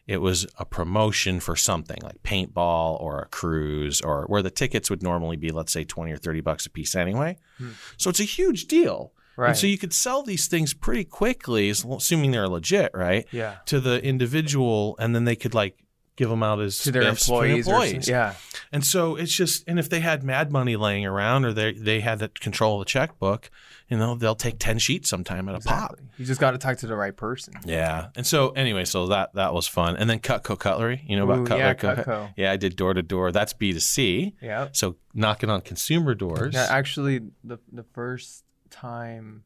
[0.07, 4.89] it was a promotion for something like paintball or a cruise or where the tickets
[4.89, 7.69] would normally be let's say 20 or 30 bucks a piece anyway Hmm.
[7.95, 9.49] so it's a huge deal right.
[9.49, 13.55] and so you could sell these things pretty quickly assuming they're legit right yeah.
[13.65, 15.77] to the individual and then they could like
[16.15, 17.65] give them out as To their employees.
[17.65, 18.33] some- yeah.
[18.73, 22.01] and so it's just and if they had mad money laying around or they they
[22.01, 23.49] had the control of the checkbook
[23.87, 26.75] you know they'll take 10 sheets sometime at a pop You just got to talk
[26.79, 27.53] to the right person.
[27.65, 28.09] yeah.
[28.17, 29.95] And so anyway, so that that was fun.
[29.95, 31.59] And then Cutco Cutlery, you know about Ooh, Cutlery?
[31.67, 32.33] yeah, Co- Cutco.
[32.37, 33.31] Yeah, I did door to door.
[33.31, 34.35] That's B to C.
[34.41, 34.67] Yeah.
[34.73, 36.53] So knocking on consumer doors.
[36.53, 38.43] Yeah, actually, the the first
[38.81, 39.43] time,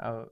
[0.00, 0.24] I,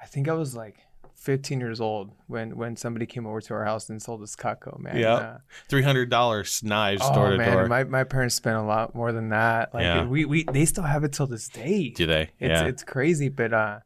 [0.00, 0.76] I think I was like
[1.16, 4.78] 15 years old when when somebody came over to our house and sold us Cutco,
[4.78, 4.96] man.
[4.96, 5.14] Yeah.
[5.14, 5.38] Uh,
[5.68, 7.66] Three hundred dollars knives oh door to man, door.
[7.66, 9.74] my my parents spent a lot more than that.
[9.74, 10.06] Like Yeah.
[10.06, 11.90] we we they still have it till this day.
[11.90, 12.30] Do they?
[12.38, 12.64] It's yeah.
[12.64, 13.80] it's crazy, but uh,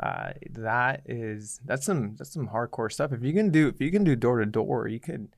[0.00, 3.12] uh, that is that's some that's some hardcore stuff.
[3.12, 5.28] If you can do if you can do door to door, you could.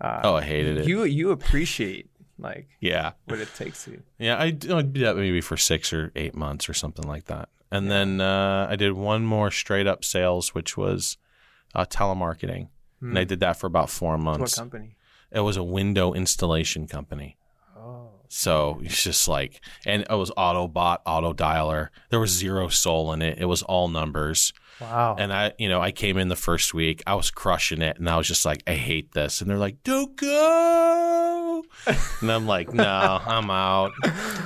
[0.00, 0.88] Uh, oh, I hated it.
[0.88, 2.08] You you appreciate
[2.38, 3.12] like yeah.
[3.26, 4.02] what it takes you.
[4.18, 4.36] Yeah.
[4.36, 7.48] I I'd do that maybe for six or eight months or something like that.
[7.70, 11.16] And then uh, I did one more straight up sales, which was
[11.74, 12.68] uh, telemarketing.
[13.00, 14.24] And I did that for about four Hmm.
[14.24, 14.54] What months.
[14.56, 14.96] company?
[15.30, 17.36] It was a window installation company.
[17.76, 21.88] Oh, So it's just like, and it was Autobot, auto dialer.
[22.10, 23.38] There was zero soul in it.
[23.38, 24.52] It was all numbers.
[24.80, 25.16] Wow.
[25.18, 28.08] And I, you know, I came in the first week, I was crushing it, and
[28.08, 29.40] I was just like, I hate this.
[29.40, 31.64] And they're like, don't go.
[32.20, 33.92] and I'm like, no, I'm out.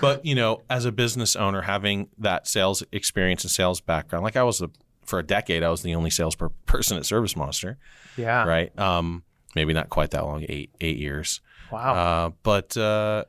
[0.01, 4.37] But you know, as a business owner, having that sales experience and sales background, like
[4.37, 4.69] I was the
[5.05, 7.77] for a decade, I was the only sales per- person at ServiceMonster,
[8.17, 8.45] yeah.
[8.45, 8.77] right?
[8.79, 9.25] Um,
[9.57, 11.41] maybe not quite that long, eight eight years.
[11.73, 11.95] Wow.
[11.95, 13.25] Uh, but uh,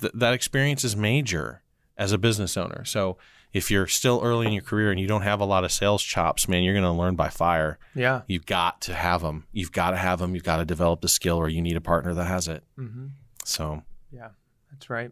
[0.00, 1.62] th- that experience is major
[1.98, 2.84] as a business owner.
[2.84, 3.18] So
[3.52, 6.02] if you're still early in your career and you don't have a lot of sales
[6.02, 7.78] chops, man, you're going to learn by fire.
[7.94, 8.22] yeah.
[8.28, 9.46] You've got to have them.
[9.52, 10.34] You've got to have them.
[10.34, 12.62] You've got to develop the skill, or you need a partner that has it.
[12.76, 13.06] hmm
[13.44, 13.82] So
[14.12, 14.28] Yeah.
[14.70, 15.10] That's right.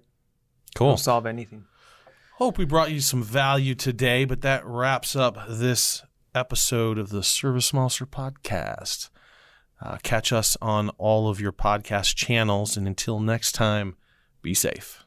[0.76, 0.88] cool.
[0.90, 1.64] Don't solve anything.
[2.36, 7.20] Hope we brought you some value today, but that wraps up this episode of the
[7.22, 9.10] ServiceMonster podcast.
[9.82, 13.96] Uh, catch us on all of your podcast channels, and until next time,
[14.42, 15.04] be safe.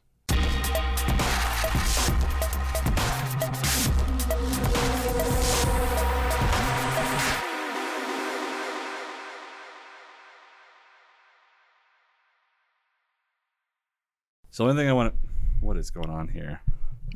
[14.62, 15.30] So, the only thing I want to.
[15.60, 16.62] What is going on here?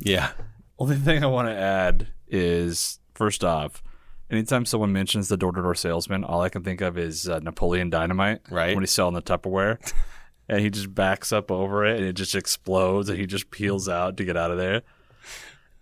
[0.00, 0.32] Yeah.
[0.80, 3.84] Only thing I want to add is first off,
[4.28, 7.38] anytime someone mentions the door to door salesman, all I can think of is uh,
[7.38, 8.40] Napoleon Dynamite.
[8.50, 8.74] Right.
[8.74, 9.78] When he's selling the Tupperware.
[10.48, 13.88] and he just backs up over it and it just explodes and he just peels
[13.88, 14.82] out to get out of there.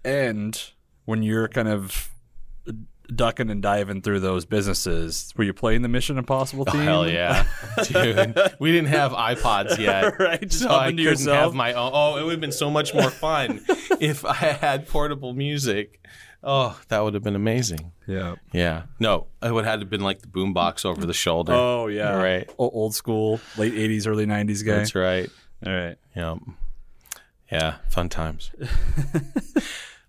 [0.04, 0.62] And
[1.06, 2.10] when you're kind of
[3.14, 7.46] ducking and diving through those businesses, were you playing the Mission Impossible Oh, hell yeah,
[7.84, 8.36] dude!
[8.59, 10.52] We didn't have iPods yet, right.
[10.52, 11.36] So I couldn't yourself.
[11.36, 11.90] have my own.
[11.94, 13.61] Oh, it would have been so much more fun
[14.00, 16.00] if I had portable music.
[16.46, 17.92] Oh, that would have been amazing.
[18.07, 18.34] yeah.
[18.52, 21.52] Yeah, no, it would have had to been like the boombox over the shoulder.
[21.55, 22.14] Oh yeah.
[22.14, 22.48] right.
[22.59, 24.76] O- old school, late '80s, early '90s guy.
[24.76, 25.30] That's right.
[25.66, 25.96] All right.
[26.14, 26.34] Yeah.
[27.52, 28.50] Yeah, fun times.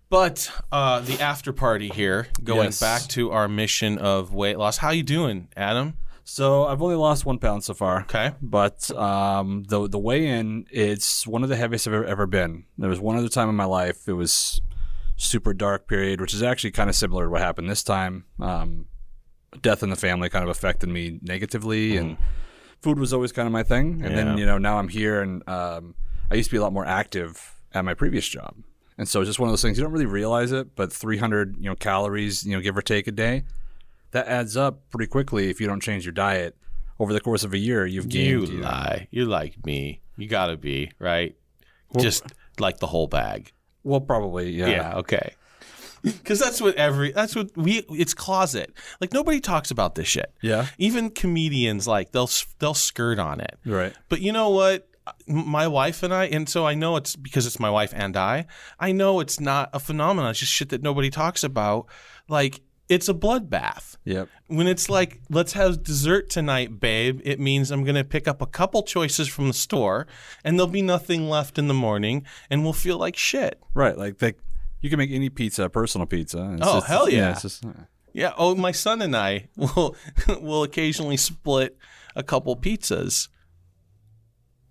[0.08, 2.80] But uh, the after party here, going Yes.
[2.80, 4.78] back to our mission of weight loss.
[4.78, 5.94] How you doing, Adam?
[6.24, 8.00] So I've only lost one pound so far.
[8.02, 8.32] Okay.
[8.42, 12.64] But um, the the weigh in, it's one of the heaviest I've ever, ever been.
[12.78, 14.60] There was one other time in my life it was
[15.16, 18.24] super dark period, which is actually kind of similar to what happened this time.
[18.40, 18.86] Um,
[19.62, 22.16] death in the family kind of affected me negatively, and
[22.82, 24.00] food was always kind of my thing.
[24.02, 24.24] And Yeah.
[24.24, 25.94] then you know now I'm here, and um,
[26.30, 28.56] I used to be a lot more active at my previous job,
[28.98, 31.56] and so it's just one of those things you don't really realize it, but 300
[31.58, 33.44] you know calories, you know give or take a day,
[34.12, 36.56] that adds up pretty quickly if you don't change your diet.
[36.98, 38.48] Over the course of a year, you've You gained.
[38.54, 39.08] you know, lie.
[39.10, 40.00] You're like me.
[40.16, 41.36] You gotta be right.
[41.98, 42.24] Just
[42.58, 43.52] like the whole bag.
[43.84, 44.68] well, probably, yeah.
[44.68, 44.94] Yeah.
[44.96, 45.34] okay.
[46.02, 48.72] Because that's what every that's what we it's closet.
[49.00, 50.32] Like nobody talks about this shit.
[50.40, 50.68] Yeah.
[50.78, 52.30] Even comedians like they'll
[52.60, 53.58] they'll skirt on it.
[53.66, 53.92] Right.
[54.08, 54.88] But you know what?
[55.26, 58.46] My wife and I, and so I know it's because it's my wife and I.
[58.80, 60.30] I know it's not a phenomenon.
[60.30, 61.86] It's just shit that nobody talks about.
[62.28, 63.96] Like it's a bloodbath.
[64.04, 64.28] Yep.
[64.46, 68.40] When it's like, let's have dessert tonight, babe, it means I'm going to pick up
[68.40, 70.06] a couple choices from the store
[70.44, 73.60] and there'll be nothing left in the morning and we'll feel like shit.
[73.74, 73.98] Right.
[73.98, 74.34] Like they,
[74.80, 76.58] you can make any pizza personal pizza.
[76.62, 77.32] Oh, just- hell yeah.
[77.32, 77.64] it's just,
[78.12, 78.32] Yeah.
[78.36, 79.96] Oh, my son and I will
[80.40, 81.76] will occasionally split
[82.14, 83.28] a couple pizzas.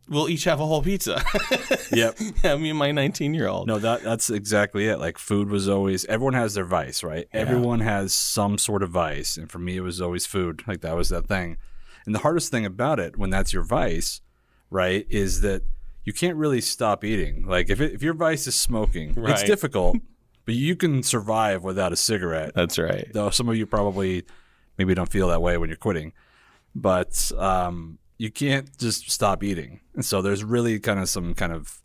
[0.08, 1.24] We'll each have a whole pizza.
[1.92, 2.18] yep.
[2.44, 3.68] yeah, me and my 19 year old.
[3.68, 5.00] No, that that's exactly it.
[5.00, 7.28] Like food was always everyone has their vice, right?
[7.34, 10.64] Everyone has some sort of vice, and for me, it was always food.
[10.68, 11.58] Like that was that thing.
[12.06, 14.22] And the hardest thing about it, when that's your vice,
[14.70, 15.64] right, is that
[16.04, 17.48] you can't really stop eating.
[17.48, 19.98] Like if it, if your vice is smoking, it's difficult,
[20.46, 22.52] but you can survive without a cigarette.
[22.54, 23.08] That's right.
[23.12, 24.24] though some of you probably
[24.78, 26.14] maybe don't feel that way when you're quitting
[26.76, 31.52] but um, you can't just stop eating and so there's really kind of some kind
[31.52, 31.82] of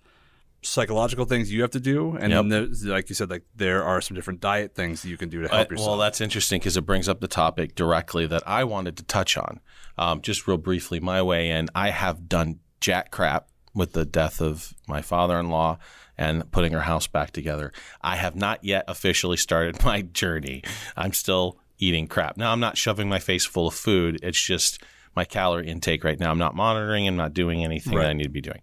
[0.63, 4.01] psychological things you have to do and then there's, like you said like there are
[4.03, 6.59] some different diet things that you can do to help Uh, yourself well, that's interesting
[6.61, 9.61] because it brings up the topic directly that I wanted to touch on.
[9.97, 14.41] Um, just real briefly, my weigh in, I have done jack crap with the death
[14.43, 15.79] of my father in law
[16.19, 17.73] and putting our house back together.
[18.03, 20.63] I have not yet officially started my journey.
[20.95, 22.37] I'm still eating crap.
[22.37, 24.19] Now, I'm not shoving my face full of food.
[24.23, 24.83] It's just
[25.17, 26.31] my calorie intake right now.
[26.31, 28.61] I'm not monitoring, I'm not doing anything that I need to be doing.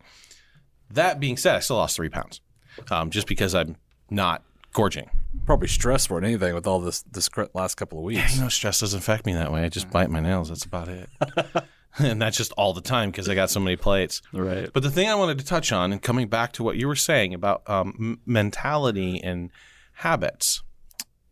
[0.89, 2.41] That being said, I still lost three pounds
[2.89, 3.75] um, just because I'm
[4.09, 4.43] not
[4.73, 5.09] gorging.
[5.45, 8.49] probably stress more than anything with all this this last couple of weeks You know,
[8.49, 9.63] stress doesn't affect me that way.
[9.63, 10.49] I just bite my nails.
[10.49, 11.09] That's about it.
[11.99, 14.21] and that's just all the time because I got so many plates.
[14.31, 16.87] right But the thing I wanted to touch on, and coming back to what you
[16.87, 19.51] were saying about um, mentality and
[19.93, 20.63] habits,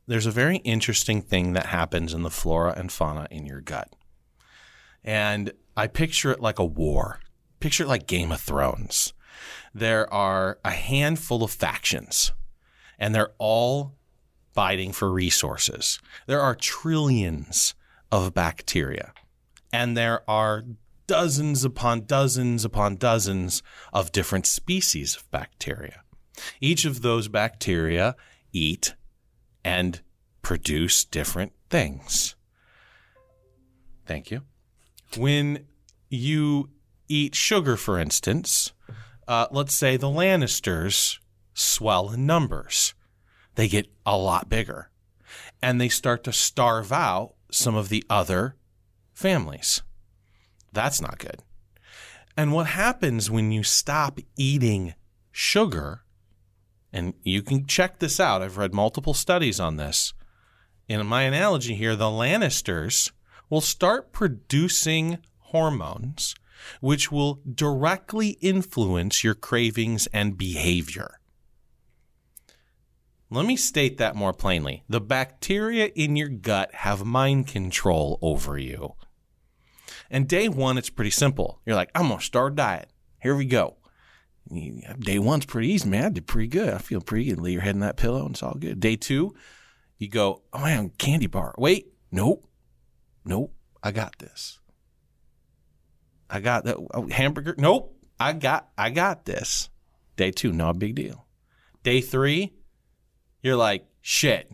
[0.08, 3.90] there's a very interesting thing that happens in the flora and fauna in your gut.
[5.06, 7.20] And I picture it like a war.
[7.60, 9.14] Picture it like Game of Thrones.
[9.74, 12.32] There are a handful of factions,
[12.98, 13.96] and they're all
[14.54, 16.00] fighting for resources.
[16.28, 17.76] There are trillions
[18.12, 19.14] of bacteria,
[19.72, 20.64] and there are
[21.08, 23.62] dozens upon dozens upon dozens
[23.94, 26.02] of different species of bacteria.
[26.60, 28.16] Each of those bacteria
[28.52, 28.96] eat
[29.64, 30.02] and
[30.42, 32.36] produce different things.
[34.06, 34.42] Thank you.
[35.18, 35.66] When
[36.10, 36.70] you
[37.08, 38.74] eat sugar, for instance,
[39.28, 41.20] uh, let's say the Lannisters
[41.54, 42.94] swell in numbers,
[43.56, 44.90] they get a lot bigger
[45.62, 48.56] and they start to starve out some of the other
[49.14, 49.82] families.
[50.74, 51.42] That's not good.
[52.38, 54.94] And what happens when you stop eating
[55.32, 56.02] sugar,
[56.92, 60.14] and you can check this out, I've read multiple studies on this.
[60.88, 63.12] In my analogy here, the Lannisters
[63.50, 66.36] will start producing hormones
[66.80, 71.20] which will directly influence your cravings and behavior.
[73.30, 74.84] Let me state that more plainly.
[74.88, 78.96] The bacteria in your gut have mind control over you.
[80.10, 81.60] And day one, it's pretty simple.
[81.66, 82.92] You're like, I'm going to start a diet.
[83.22, 83.78] Here we go.
[85.00, 86.06] Day one's pretty easy, man.
[86.06, 86.72] I did pretty good.
[86.72, 87.40] I feel pretty good.
[87.40, 88.80] Lay your head in that pillow and it's all good.
[88.80, 89.34] Day two,
[89.98, 91.56] you go, oh man, candy bar.
[91.58, 92.48] Wait, nope,
[93.26, 93.54] nope,
[93.84, 94.60] I got this.
[96.30, 97.56] I got that oh, hamburger.
[97.58, 99.70] Nope, I got, I got this.
[100.16, 101.26] Day two, not a big deal.
[101.84, 102.54] Day three,
[103.42, 104.52] you're like, shit,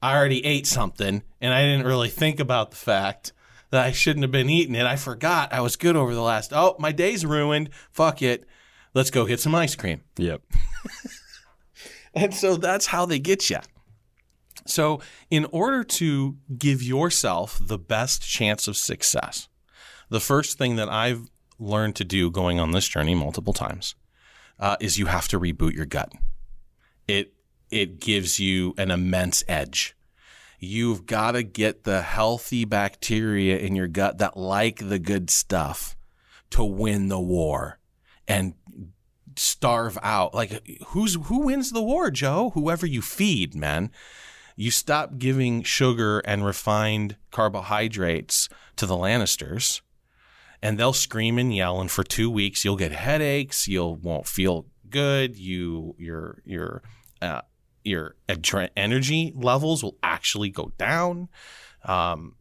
[0.00, 3.32] I already ate something and I didn't really think about the fact
[3.70, 4.86] that I shouldn't have been eating it.
[4.86, 7.70] I forgot I was good over the last, oh, my day's ruined.
[7.90, 8.46] Fuck it.
[8.94, 10.02] Let's go get some ice cream.
[10.16, 10.42] yep
[12.14, 13.58] And so that's how they get you.
[14.66, 15.00] So,
[15.30, 19.48] in order to give yourself the best chance of success,
[20.08, 23.94] the first thing that I've learned to do going on this journey multiple times,
[24.58, 26.12] uh, is you have to reboot your gut.
[27.08, 27.32] It
[27.70, 29.96] it gives you an immense edge.
[30.58, 35.96] You've got to get the healthy bacteria in your gut that like the good stuff
[36.50, 37.78] to win the war
[38.26, 38.54] and
[39.36, 40.34] starve out.
[40.34, 42.50] Like who's who wins the war, Joe?
[42.54, 43.90] Whoever you feed, man.
[44.56, 49.82] You stop giving sugar and refined carbohydrates to the Lannisters
[50.62, 54.66] and they'll scream and yell and for 2 weeks you'll get headaches, you'll won't feel
[54.88, 56.82] good, you your your
[57.20, 57.42] uh,
[57.84, 58.16] your
[58.76, 61.28] energy levels will actually go down.
[61.84, 62.34] Um,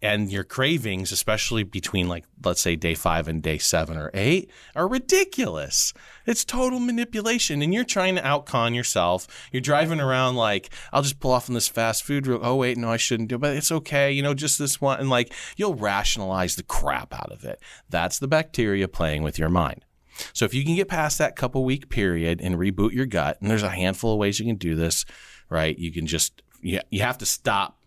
[0.00, 4.50] and your cravings, especially between like let's say day five and day seven or eight,
[4.76, 5.92] are ridiculous.
[6.26, 9.26] It's total manipulation, and you're trying to outcon yourself.
[9.50, 12.28] You're driving around like I'll just pull off on this fast food.
[12.28, 14.12] Oh wait, no, I shouldn't do, it, but it's okay.
[14.12, 17.60] You know, just this one, and like you'll rationalize the crap out of it.
[17.88, 19.84] That's the bacteria playing with your mind.
[20.32, 23.50] So if you can get past that couple week period and reboot your gut, and
[23.50, 25.04] there's a handful of ways you can do this,
[25.48, 25.78] right?
[25.78, 27.78] You can just you, you have to stop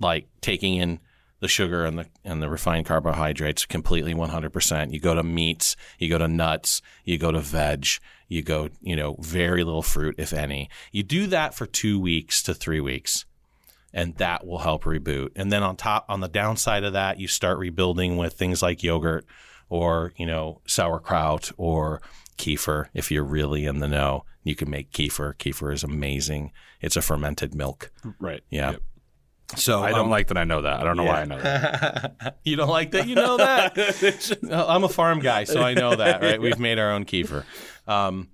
[0.00, 1.00] like taking in
[1.40, 4.92] the sugar and the and the refined carbohydrates completely 100%.
[4.92, 7.86] You go to meats, you go to nuts, you go to veg,
[8.28, 10.70] you go, you know, very little fruit if any.
[10.90, 13.26] You do that for 2 weeks to 3 weeks
[13.92, 15.30] and that will help reboot.
[15.36, 18.82] And then on top on the downside of that, you start rebuilding with things like
[18.82, 19.24] yogurt
[19.68, 22.02] or, you know, sauerkraut or
[22.36, 24.24] kefir if you're really in the know.
[24.42, 25.34] You can make kefir.
[25.34, 26.52] Kefir is amazing.
[26.80, 27.90] It's a fermented milk.
[28.18, 28.42] Right.
[28.50, 28.72] Yeah.
[28.72, 28.82] Yep.
[29.56, 30.80] So I don't um, like that I know that.
[30.80, 32.38] I don't know why I know that.
[32.44, 33.06] you don't like that?
[33.06, 34.38] You know that?
[34.50, 36.40] I'm a farm guy, so I know that, right?
[36.40, 37.44] We've made our own kefir.
[37.86, 38.28] Um,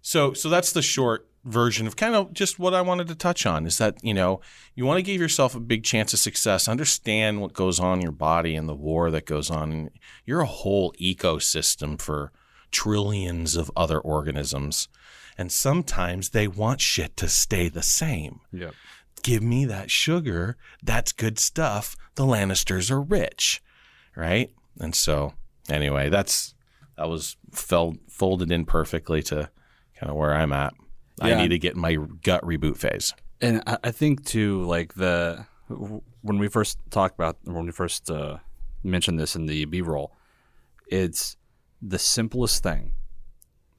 [0.00, 3.44] so, so that's the short version of kind of just what I wanted to touch
[3.44, 4.40] on is that, you know,
[4.74, 8.02] you want to give yourself a big chance of success, understand what goes on in
[8.02, 9.90] your body and the war that goes on.
[10.24, 12.32] You're a whole ecosystem for
[12.70, 14.88] trillions of other organisms.
[15.36, 18.70] And sometimes they want shit to stay the same Yeah.
[19.24, 20.56] Give me that sugar.
[20.80, 21.96] That's good stuff.
[22.14, 23.60] The Lannisters are rich,
[24.14, 24.52] right?
[24.78, 25.34] And so,
[25.68, 26.54] anyway, that's
[26.96, 29.50] that was fell, folded in perfectly to
[29.98, 30.74] kind of where I'm at.
[31.20, 33.14] I need to get my gut reboot phase.
[33.40, 38.10] And I, I think too, like the when we first talked about when we first
[38.10, 38.38] uh,
[38.82, 40.12] mentioned this in the B roll,
[40.88, 41.36] it's
[41.80, 42.92] the simplest thing,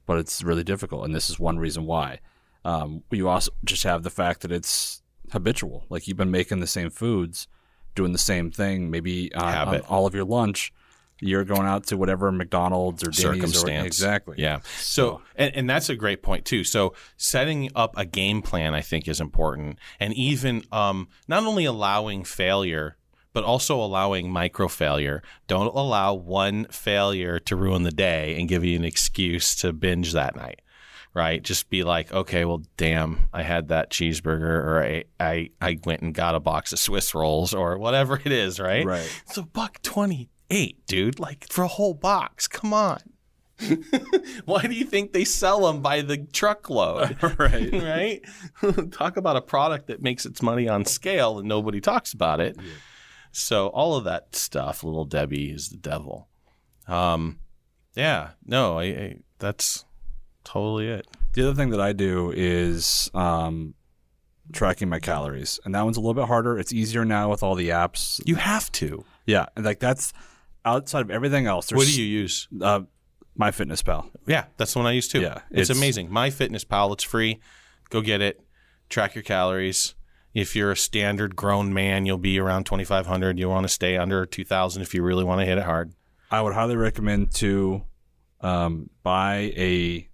[0.06, 2.20] but it's really difficult, and this is one reason why.
[2.64, 5.86] Um, you also just have the fact that it's habitual.
[5.90, 7.48] Like you've been making the same foods,
[7.96, 10.74] doing the same thing, maybe on, on all of your lunch.
[11.22, 13.86] You're going out to whatever McDonald's or Denny's or Circumstance.
[13.86, 14.36] exactly.
[14.38, 14.60] Yeah.
[14.80, 16.66] So, and, and that's a great point too.
[16.66, 21.64] So, setting up a game plan, I think, is important, and even um, not only
[21.64, 22.98] allowing failure,
[23.32, 25.22] but also allowing micro failure.
[25.48, 30.14] Don't allow one failure to ruin the day and give you an excuse to binge
[30.14, 30.62] that night.
[31.16, 31.42] Right?
[31.42, 36.02] Just be like, okay, well, damn, I had that cheeseburger, or I, I, I went
[36.02, 38.60] and got a box of Swiss rolls, or whatever it is.
[38.60, 38.86] Right?
[38.86, 39.24] Right.
[39.26, 41.20] It's a buck twenty eight, dude.
[41.20, 42.48] Like for a whole box.
[42.48, 43.00] Come on.
[44.46, 47.18] Why do you think they sell them by the truckload?
[47.40, 47.72] right.
[48.62, 48.92] right?
[48.92, 52.58] Talk about a product that makes its money on scale and nobody talks about it.
[53.32, 56.28] So all of that stuff, little Debbie is the devil.
[56.88, 57.40] Um,
[57.96, 59.86] yeah, no, I, I that's
[60.46, 61.08] totally it.
[61.34, 63.74] The other thing that I do is um,
[64.54, 66.58] tracking my calories, and that one's a little bit harder.
[66.58, 68.22] It's easier now with all the apps.
[68.26, 69.04] You have to.
[69.26, 70.14] Yeah, and like that's
[70.64, 71.72] outside of everything else.
[71.72, 72.48] What do you use?
[72.62, 72.82] Uh,
[73.36, 74.10] my Fitness Pal.
[74.26, 75.22] Yeah, that's the one I use too.
[75.22, 76.10] Yeah, it's, it's- amazing.
[76.12, 77.42] My Fitness Pal, it's free.
[77.90, 78.40] Go get it.
[78.90, 79.94] Track your calories.
[80.34, 83.40] If you're a standard grown man, you'll be around 2,500.
[83.40, 85.94] You want to stay under 2,000 if you really want to hit it hard.
[86.30, 87.84] I would highly recommend to
[88.42, 90.10] um, buy a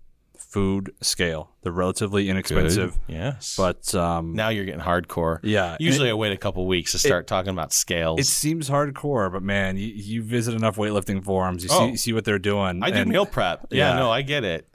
[0.52, 1.50] food scale.
[1.64, 3.56] They're relatively inexpensive, Yes.
[3.58, 5.40] but um, now you're getting hardcore.
[5.44, 8.20] yeah, Usually I wait a couple weeks to start talking about scales.
[8.20, 11.88] It seems hardcore, but man, you, you visit enough weightlifting forums, you Oh.
[11.92, 12.84] see see what they're doing.
[12.84, 13.68] I do meal prep.
[13.72, 14.00] Yeah, Yeah.
[14.00, 14.68] no, I get it.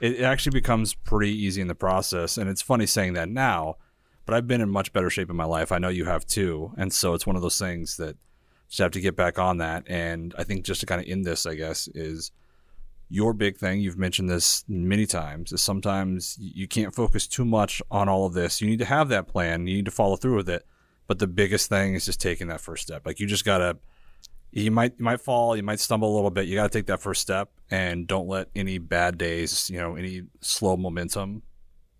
[0.00, 2.38] it, it actually becomes pretty easy in the process.
[2.38, 3.76] And it's funny saying that now,
[4.26, 5.72] but I've been in much better shape in my life.
[5.72, 8.16] I know you have too, and so it's one of those things that
[8.68, 9.82] just have to get back on that.
[9.88, 12.30] And I think just to kind of end this, I guess, is
[13.14, 13.80] your big thing.
[13.80, 15.52] You've mentioned this many times.
[15.52, 18.60] Is sometimes you can't focus too much on all of this.
[18.60, 19.66] You need to have that plan.
[19.66, 20.66] You need to follow through with it.
[21.06, 23.06] But the biggest thing is just taking that first step.
[23.06, 23.76] Like you just gotta.
[24.56, 26.46] You might you might fall, you might stumble a little bit.
[26.46, 29.96] You got to take that first step, and don't let any bad days, you know,
[29.96, 31.42] any slow momentum,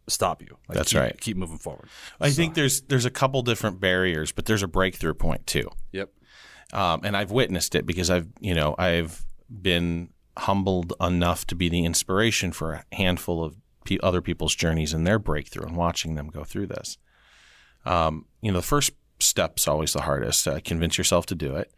[0.06, 0.56] stop you.
[0.68, 1.20] Like, That's keep- right.
[1.20, 1.88] Keep moving forward.
[2.20, 5.68] I think there's there's a couple different barriers, but there's a breakthrough point too.
[5.90, 6.10] Yep.
[6.72, 11.68] um, and I've witnessed it because I've you know I've been humbled enough to be
[11.68, 16.14] the inspiration for a handful of pe other people's journeys and their breakthrough and watching
[16.14, 16.98] them go through this.
[17.84, 20.46] Um, you know, the first step's always the hardest.
[20.48, 21.72] Uh, convince yourself to do it.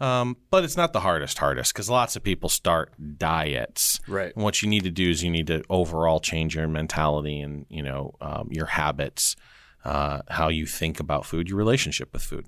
[0.00, 4.00] Um, but it's not the hardest, hardest because lots of people start diets.
[4.08, 4.34] Right.
[4.34, 7.66] And what you need to do is you need to overall change your mentality and
[7.68, 9.36] you know um, your habits,
[9.84, 12.46] uh, how you think about food, your relationship with food.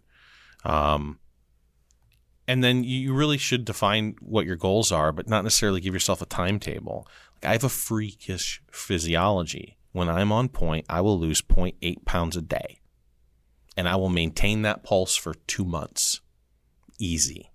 [0.64, 1.18] Um,
[2.52, 6.20] and then you really should define what your goals are, but not necessarily give yourself
[6.20, 7.08] a timetable.
[7.36, 9.78] Like I have a freakish physiology.
[9.92, 12.82] When I'm on point, I will lose 0.8 pounds a day,
[13.74, 16.20] and I will maintain that pulse for two months,
[16.98, 17.50] easy.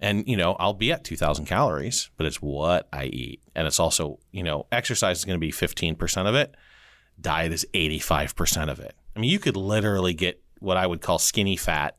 [0.00, 3.78] And you know, I'll be at 2,000 calories, but it's what I eat, and it's
[3.78, 6.56] also you know, exercise is going to be 15% of it.
[7.20, 8.96] Diet is 85% of it.
[9.14, 11.94] I mean, you could literally get what I would call skinny fat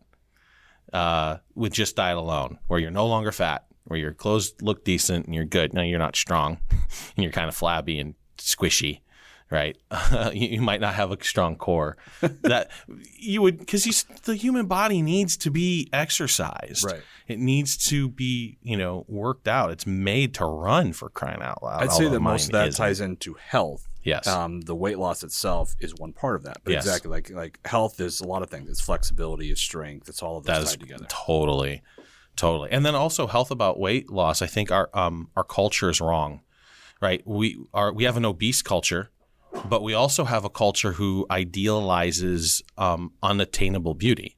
[0.93, 5.25] uh, with just diet alone, where you're no longer fat, where your clothes look decent
[5.25, 5.73] and you're good.
[5.73, 6.83] Now you're not strong, and
[7.23, 9.01] you're kind of flabby and squishy,
[9.49, 9.77] right?
[10.33, 11.97] you, you might not have a strong core.
[12.21, 12.71] that
[13.15, 16.85] you would because the human body needs to be exercised.
[16.85, 17.01] Right.
[17.27, 19.71] It needs to be you know worked out.
[19.71, 21.83] It's made to run for crying out loud.
[21.83, 22.83] I'd say that most of that isn't.
[22.83, 23.87] ties into health.
[24.04, 24.28] Yes.
[24.28, 26.86] Um, the weight loss itself is one part of that, but Yes.
[26.86, 28.70] exactly like like health is a lot of things.
[28.70, 31.06] It's flexibility, it's strength, it's all of That those is tied together.
[31.10, 31.82] totally,
[32.36, 32.72] totally.
[32.72, 34.41] And then also health about weight loss.
[34.41, 36.41] I think our um our culture is wrong,
[37.02, 37.22] right?
[37.26, 39.12] We are we have an obese culture,
[39.70, 44.36] but we also have a culture who idealizes um, unattainable beauty.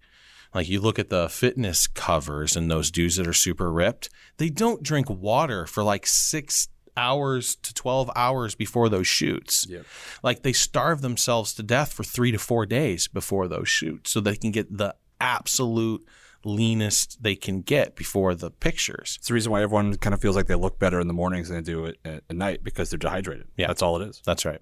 [0.54, 4.50] Like you look at the fitness covers and those dudes that are super ripped, they
[4.50, 9.68] don't drink water for like six hours to 12 hours before those shoots.
[9.70, 9.86] Yep.
[10.22, 14.20] Like they starve themselves to death for three to four days before those shoots so
[14.20, 16.06] they can get the absolute
[16.46, 19.16] leanest they can get before the pictures.
[19.18, 21.48] It's the reason why everyone kind of feels like they look better in the mornings
[21.48, 23.48] than they do at, at night because they're dehydrated.
[23.56, 23.68] Yeah.
[23.68, 24.22] That's all it is.
[24.26, 24.62] That's right.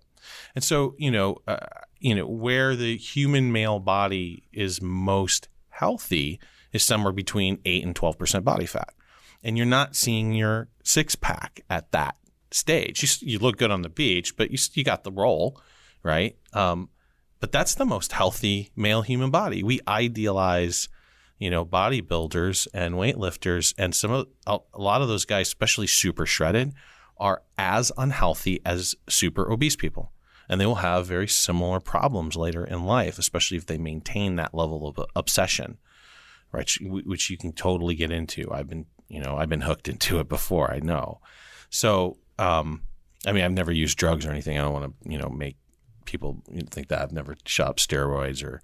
[0.54, 1.58] And so, you know, uh,
[2.00, 6.40] you know, where the human male body is most healthy
[6.72, 8.94] is somewhere between 8 and 12% body fat.
[9.44, 12.16] And you're not seeing your six pack at that
[12.52, 13.02] stage.
[13.04, 15.60] You, you look good on the beach, but you, you got the roll,
[16.04, 16.38] right?
[16.54, 16.90] Um,
[17.40, 19.64] but that's the most healthy male human body.
[19.64, 20.90] We idealize,
[21.40, 26.26] you know, bodybuilders and weightlifters, and some of a lot of those guys, especially super
[26.26, 26.74] shredded,
[27.18, 30.12] are as unhealthy as super obese people.
[30.50, 34.54] And they will have very similar problems later in life, especially if they maintain that
[34.54, 35.78] level of obsession,
[36.52, 36.70] right?
[36.82, 38.52] Which you can totally get into.
[38.52, 40.70] I've been, you know, I've been hooked into it before.
[40.72, 41.22] I know.
[41.70, 42.82] So, um,
[43.26, 44.58] I mean, I've never used drugs or anything.
[44.58, 45.58] I don't want to, you know, make
[46.06, 48.62] people think that I've never shot steroids or,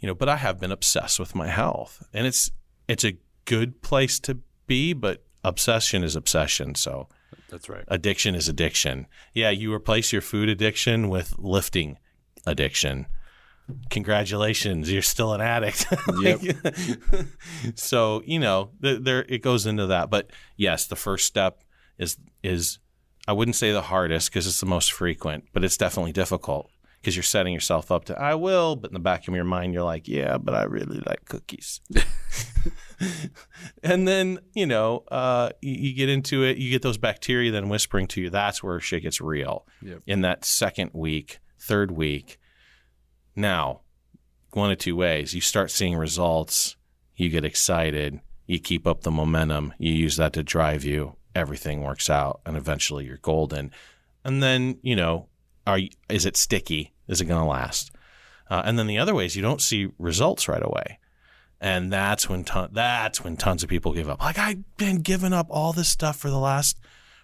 [0.00, 2.50] you know, but I have been obsessed with my health, and it's
[2.86, 3.16] it's a
[3.46, 6.74] good place to be, but obsession is obsession.
[6.74, 7.08] So
[7.48, 7.84] That's right.
[7.88, 9.06] addiction is addiction.
[9.32, 11.98] Yeah, you replace your food addiction with lifting
[12.46, 13.06] addiction.
[13.88, 15.86] Congratulations, you're still an addict.
[16.20, 16.40] Yep.
[17.76, 20.10] so you know, th- there it goes into that.
[20.10, 21.64] But yes, the first step
[21.96, 22.78] is is
[23.26, 26.70] I wouldn't say the hardest because it's the most frequent, but it's definitely difficult
[27.00, 29.74] because you're setting yourself up to I will, but in the back of your mind
[29.74, 31.80] you're like, yeah, but I really like cookies.
[33.82, 37.68] and then you know uh, you, you get into it you get those bacteria then
[37.68, 40.02] whispering to you that's where shit gets real Yep.
[40.06, 42.38] in that second week third week
[43.36, 43.80] now
[44.52, 46.76] one of two ways you start seeing results
[47.16, 51.82] you get excited you keep up the momentum you use that to drive you everything
[51.82, 53.70] works out and eventually you're golden
[54.24, 55.28] and then you know
[55.66, 57.90] are is it sticky is it going to last
[58.50, 60.98] uh, and then the other way is you don't see results right away
[61.64, 64.20] and that's when ton- that's when tons of people give up.
[64.20, 66.78] Like I've been giving up all this stuff for the last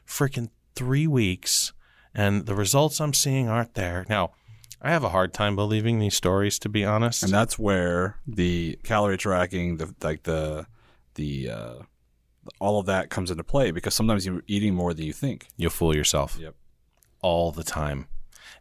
[0.07, 1.75] freaking three weeks,
[2.15, 4.07] and the results I'm seeing aren't there.
[4.09, 4.33] Now,
[4.81, 7.23] I have a hard time believing these stories, to be honest.
[7.23, 10.67] And that's where the calorie tracking, the like the
[11.17, 11.75] the uh,
[12.59, 15.49] all of that comes into play because sometimes you're eating more than you think.
[15.57, 16.55] You'll fool yourself Yep.
[17.23, 18.07] all the time.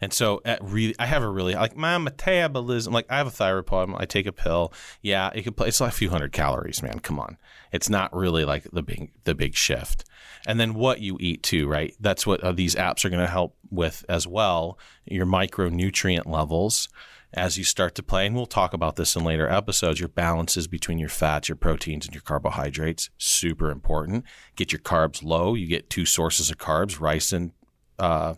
[0.02, 2.94] And so, at really, I have a really like my metabolism.
[2.94, 3.98] Like I have a thyroid problem.
[4.00, 4.72] I take a pill.
[5.02, 5.58] Yeah, it could.
[5.58, 7.00] play It's like a few hundred calories, man.
[7.00, 7.38] Come on,
[7.74, 10.06] it's not really like the big the big shift.
[10.48, 11.94] And then what you eat too, right?
[12.00, 14.80] That's what uh, these apps are going to help with as well.
[15.06, 16.88] Your micronutrient levels
[17.34, 20.00] as you start to play, and we'll talk about this in later episodes.
[20.00, 24.26] Your balances between your fats, your proteins, and your carbohydrates super important.
[24.56, 25.54] Get your carbs low.
[25.54, 27.52] You get two sources of carbs: rice and
[28.00, 28.36] uh,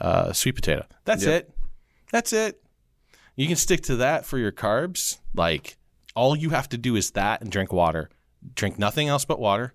[0.00, 0.86] uh, sweet potato.
[1.04, 1.42] That's Yep.
[1.42, 1.54] it.
[2.12, 2.62] That's it.
[3.36, 5.18] You can stick to that for your carbs.
[5.34, 5.76] Like
[6.14, 8.10] all you have to do is that and drink water.
[8.54, 9.72] Drink nothing else but water.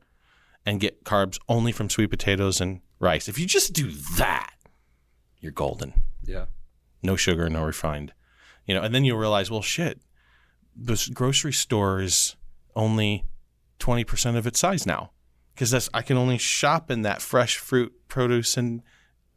[0.68, 3.28] and get carbs only from sweet potatoes and rice.
[3.28, 4.52] If you just do that,
[5.40, 5.94] you're golden.
[6.24, 6.46] Yeah.
[7.04, 8.14] No sugar, no refined.
[8.66, 10.00] You know, and then you'll realize, well, shit,
[10.76, 12.36] this grocery store is
[12.76, 13.26] only
[13.80, 15.12] 20% of its size now
[15.54, 18.82] because that's I can only shop in that fresh fruit, produce, and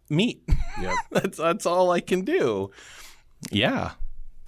[0.08, 0.42] meat.
[0.80, 0.94] Yep.
[1.10, 2.70] that's that's all I can do.
[3.50, 3.92] Yeah,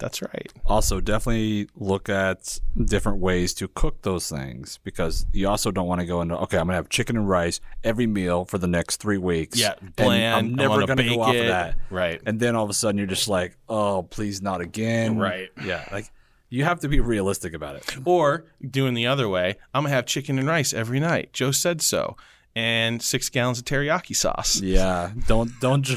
[0.01, 0.51] that's right.
[0.65, 6.01] Also, definitely look at different ways to cook those things because you also don't want
[6.01, 8.97] to go into okay, I'm gonna have chicken and rice every meal for the next
[8.97, 9.59] three weeks.
[9.59, 10.35] Yeah, and bland.
[10.35, 11.41] I'm never gonna go off it.
[11.41, 11.77] of that.
[11.89, 12.19] Right.
[12.25, 15.17] And then all of a sudden you're just like, oh, please not again.
[15.17, 15.49] Right.
[15.63, 15.87] Yeah.
[15.91, 16.11] Like
[16.49, 17.95] you have to be realistic about it.
[18.03, 21.31] Or doing the other way, I'm gonna have chicken and rice every night.
[21.31, 22.17] Joe said so,
[22.55, 24.59] and six gallons of teriyaki sauce.
[24.61, 25.11] Yeah.
[25.27, 25.87] Don't don't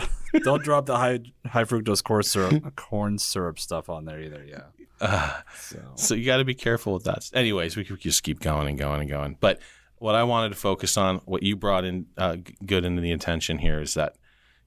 [0.43, 4.45] don't drop the high high fructose corn syrup corn syrup stuff on there either.
[4.45, 5.41] Yeah.
[5.59, 7.31] so So you got to be careful with that.
[7.35, 9.37] Anyways, we could just keep going and going and going.
[9.41, 9.61] But
[9.99, 13.59] what I wanted to focus on, what you brought in uh, good into the intention
[13.59, 14.17] here is that,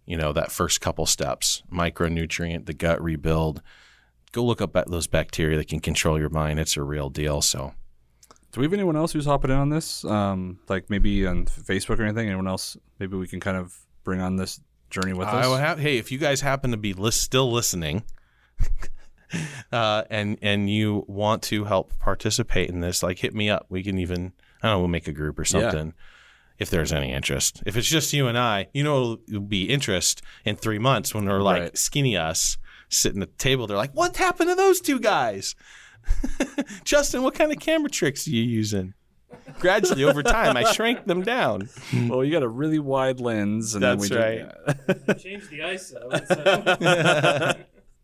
[0.06, 3.62] you know, that first couple steps, micronutrient, the gut rebuild.
[4.32, 6.60] Go look up at those bacteria that can control your mind.
[6.60, 7.42] It's a real deal.
[7.42, 7.74] So
[8.52, 10.04] Do we have anyone else who's hopping in on this?
[10.06, 12.28] Um, like maybe on Facebook or anything?
[12.28, 12.78] Anyone else?
[13.00, 15.48] Maybe we can kind of bring on this journey with I us.
[15.48, 15.80] will have.
[15.80, 18.04] Hey, if you guys happen to be still listening,
[19.72, 23.66] uh, and and you want to help participate in this, like hit me up.
[23.70, 24.34] We can even
[24.64, 24.80] I don't know.
[24.80, 25.46] We'll make a group or Yeah.
[25.72, 25.94] something.
[26.60, 30.24] If there's any interest, if it's just you and I, you know, it'll be interest
[30.44, 31.78] in three months when they're like Right.
[31.78, 32.58] skinny us
[32.90, 33.68] sitting at the table.
[33.68, 35.54] They're like, "What happened to those two guys?"
[36.84, 38.94] Justin, what kind of camera tricks are you using?
[39.60, 41.70] Gradually over time, I shrank them down.
[42.08, 45.18] well, you got a really wide lens, and That's then we right.
[45.20, 46.28] Change the ISO.
[46.28, 47.64] So.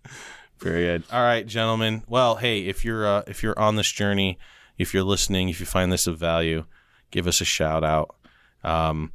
[0.60, 1.04] Very good.
[1.12, 2.04] All right, gentlemen.
[2.08, 4.40] Well, hey, if you're uh, if you're on this journey,
[4.78, 6.66] if you're listening, if you find this of value,
[7.12, 8.16] give us a shout out.
[8.64, 9.12] Um,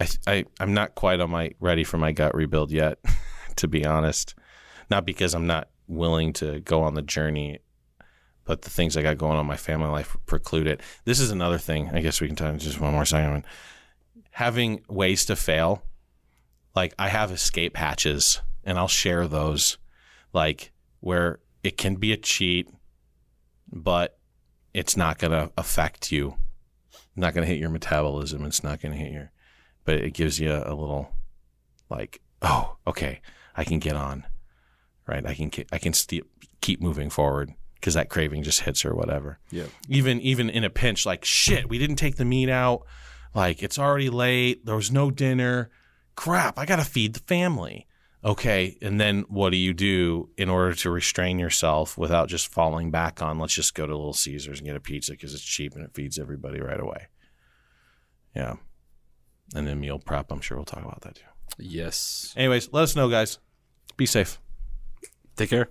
[0.00, 2.98] I, I I'm not quite on my ready for my gut rebuild yet,
[3.56, 4.34] to be honest.
[4.90, 7.58] Not because I'm not willing to go on the journey,
[8.46, 10.80] but the things I got going on in my family life preclude it.
[11.04, 11.90] This is another thing.
[11.92, 13.44] I guess we can talk just one more second.
[14.30, 15.82] Having ways to fail
[16.76, 19.78] like I have escape hatches and I'll share those
[20.32, 20.70] like
[21.00, 22.68] where it can be a cheat
[23.72, 24.18] but
[24.74, 26.36] it's not going to affect you
[27.16, 29.32] not going to hit your metabolism it's not going to hit your
[29.84, 31.10] but it gives you a, little
[31.88, 33.20] like oh okay
[33.56, 34.24] I can get on
[35.06, 36.26] right I can I can st-
[36.60, 37.54] keep moving forward
[37.86, 39.38] cuz that craving just hits or whatever.
[39.52, 39.68] Yep.
[39.88, 42.84] even even in a pinch like shit we didn't take the meat out.
[43.32, 44.66] Like it's already late.
[44.66, 45.70] There was no dinner.
[46.16, 47.86] Crap i gotta feed the family.
[48.24, 52.90] Okay and then what do you do in order to restrain yourself without just falling
[52.90, 55.76] back on let's just go to little caesars and get a pizza because it's cheap
[55.76, 57.06] and it feeds everybody right away.
[58.34, 58.56] Yeah.
[59.54, 61.22] And then meal prep i'm sure we'll talk about that too.
[61.56, 62.34] Yes.
[62.36, 63.38] anyways let us know guys.
[63.96, 64.40] Be safe.
[65.36, 65.68] Take care.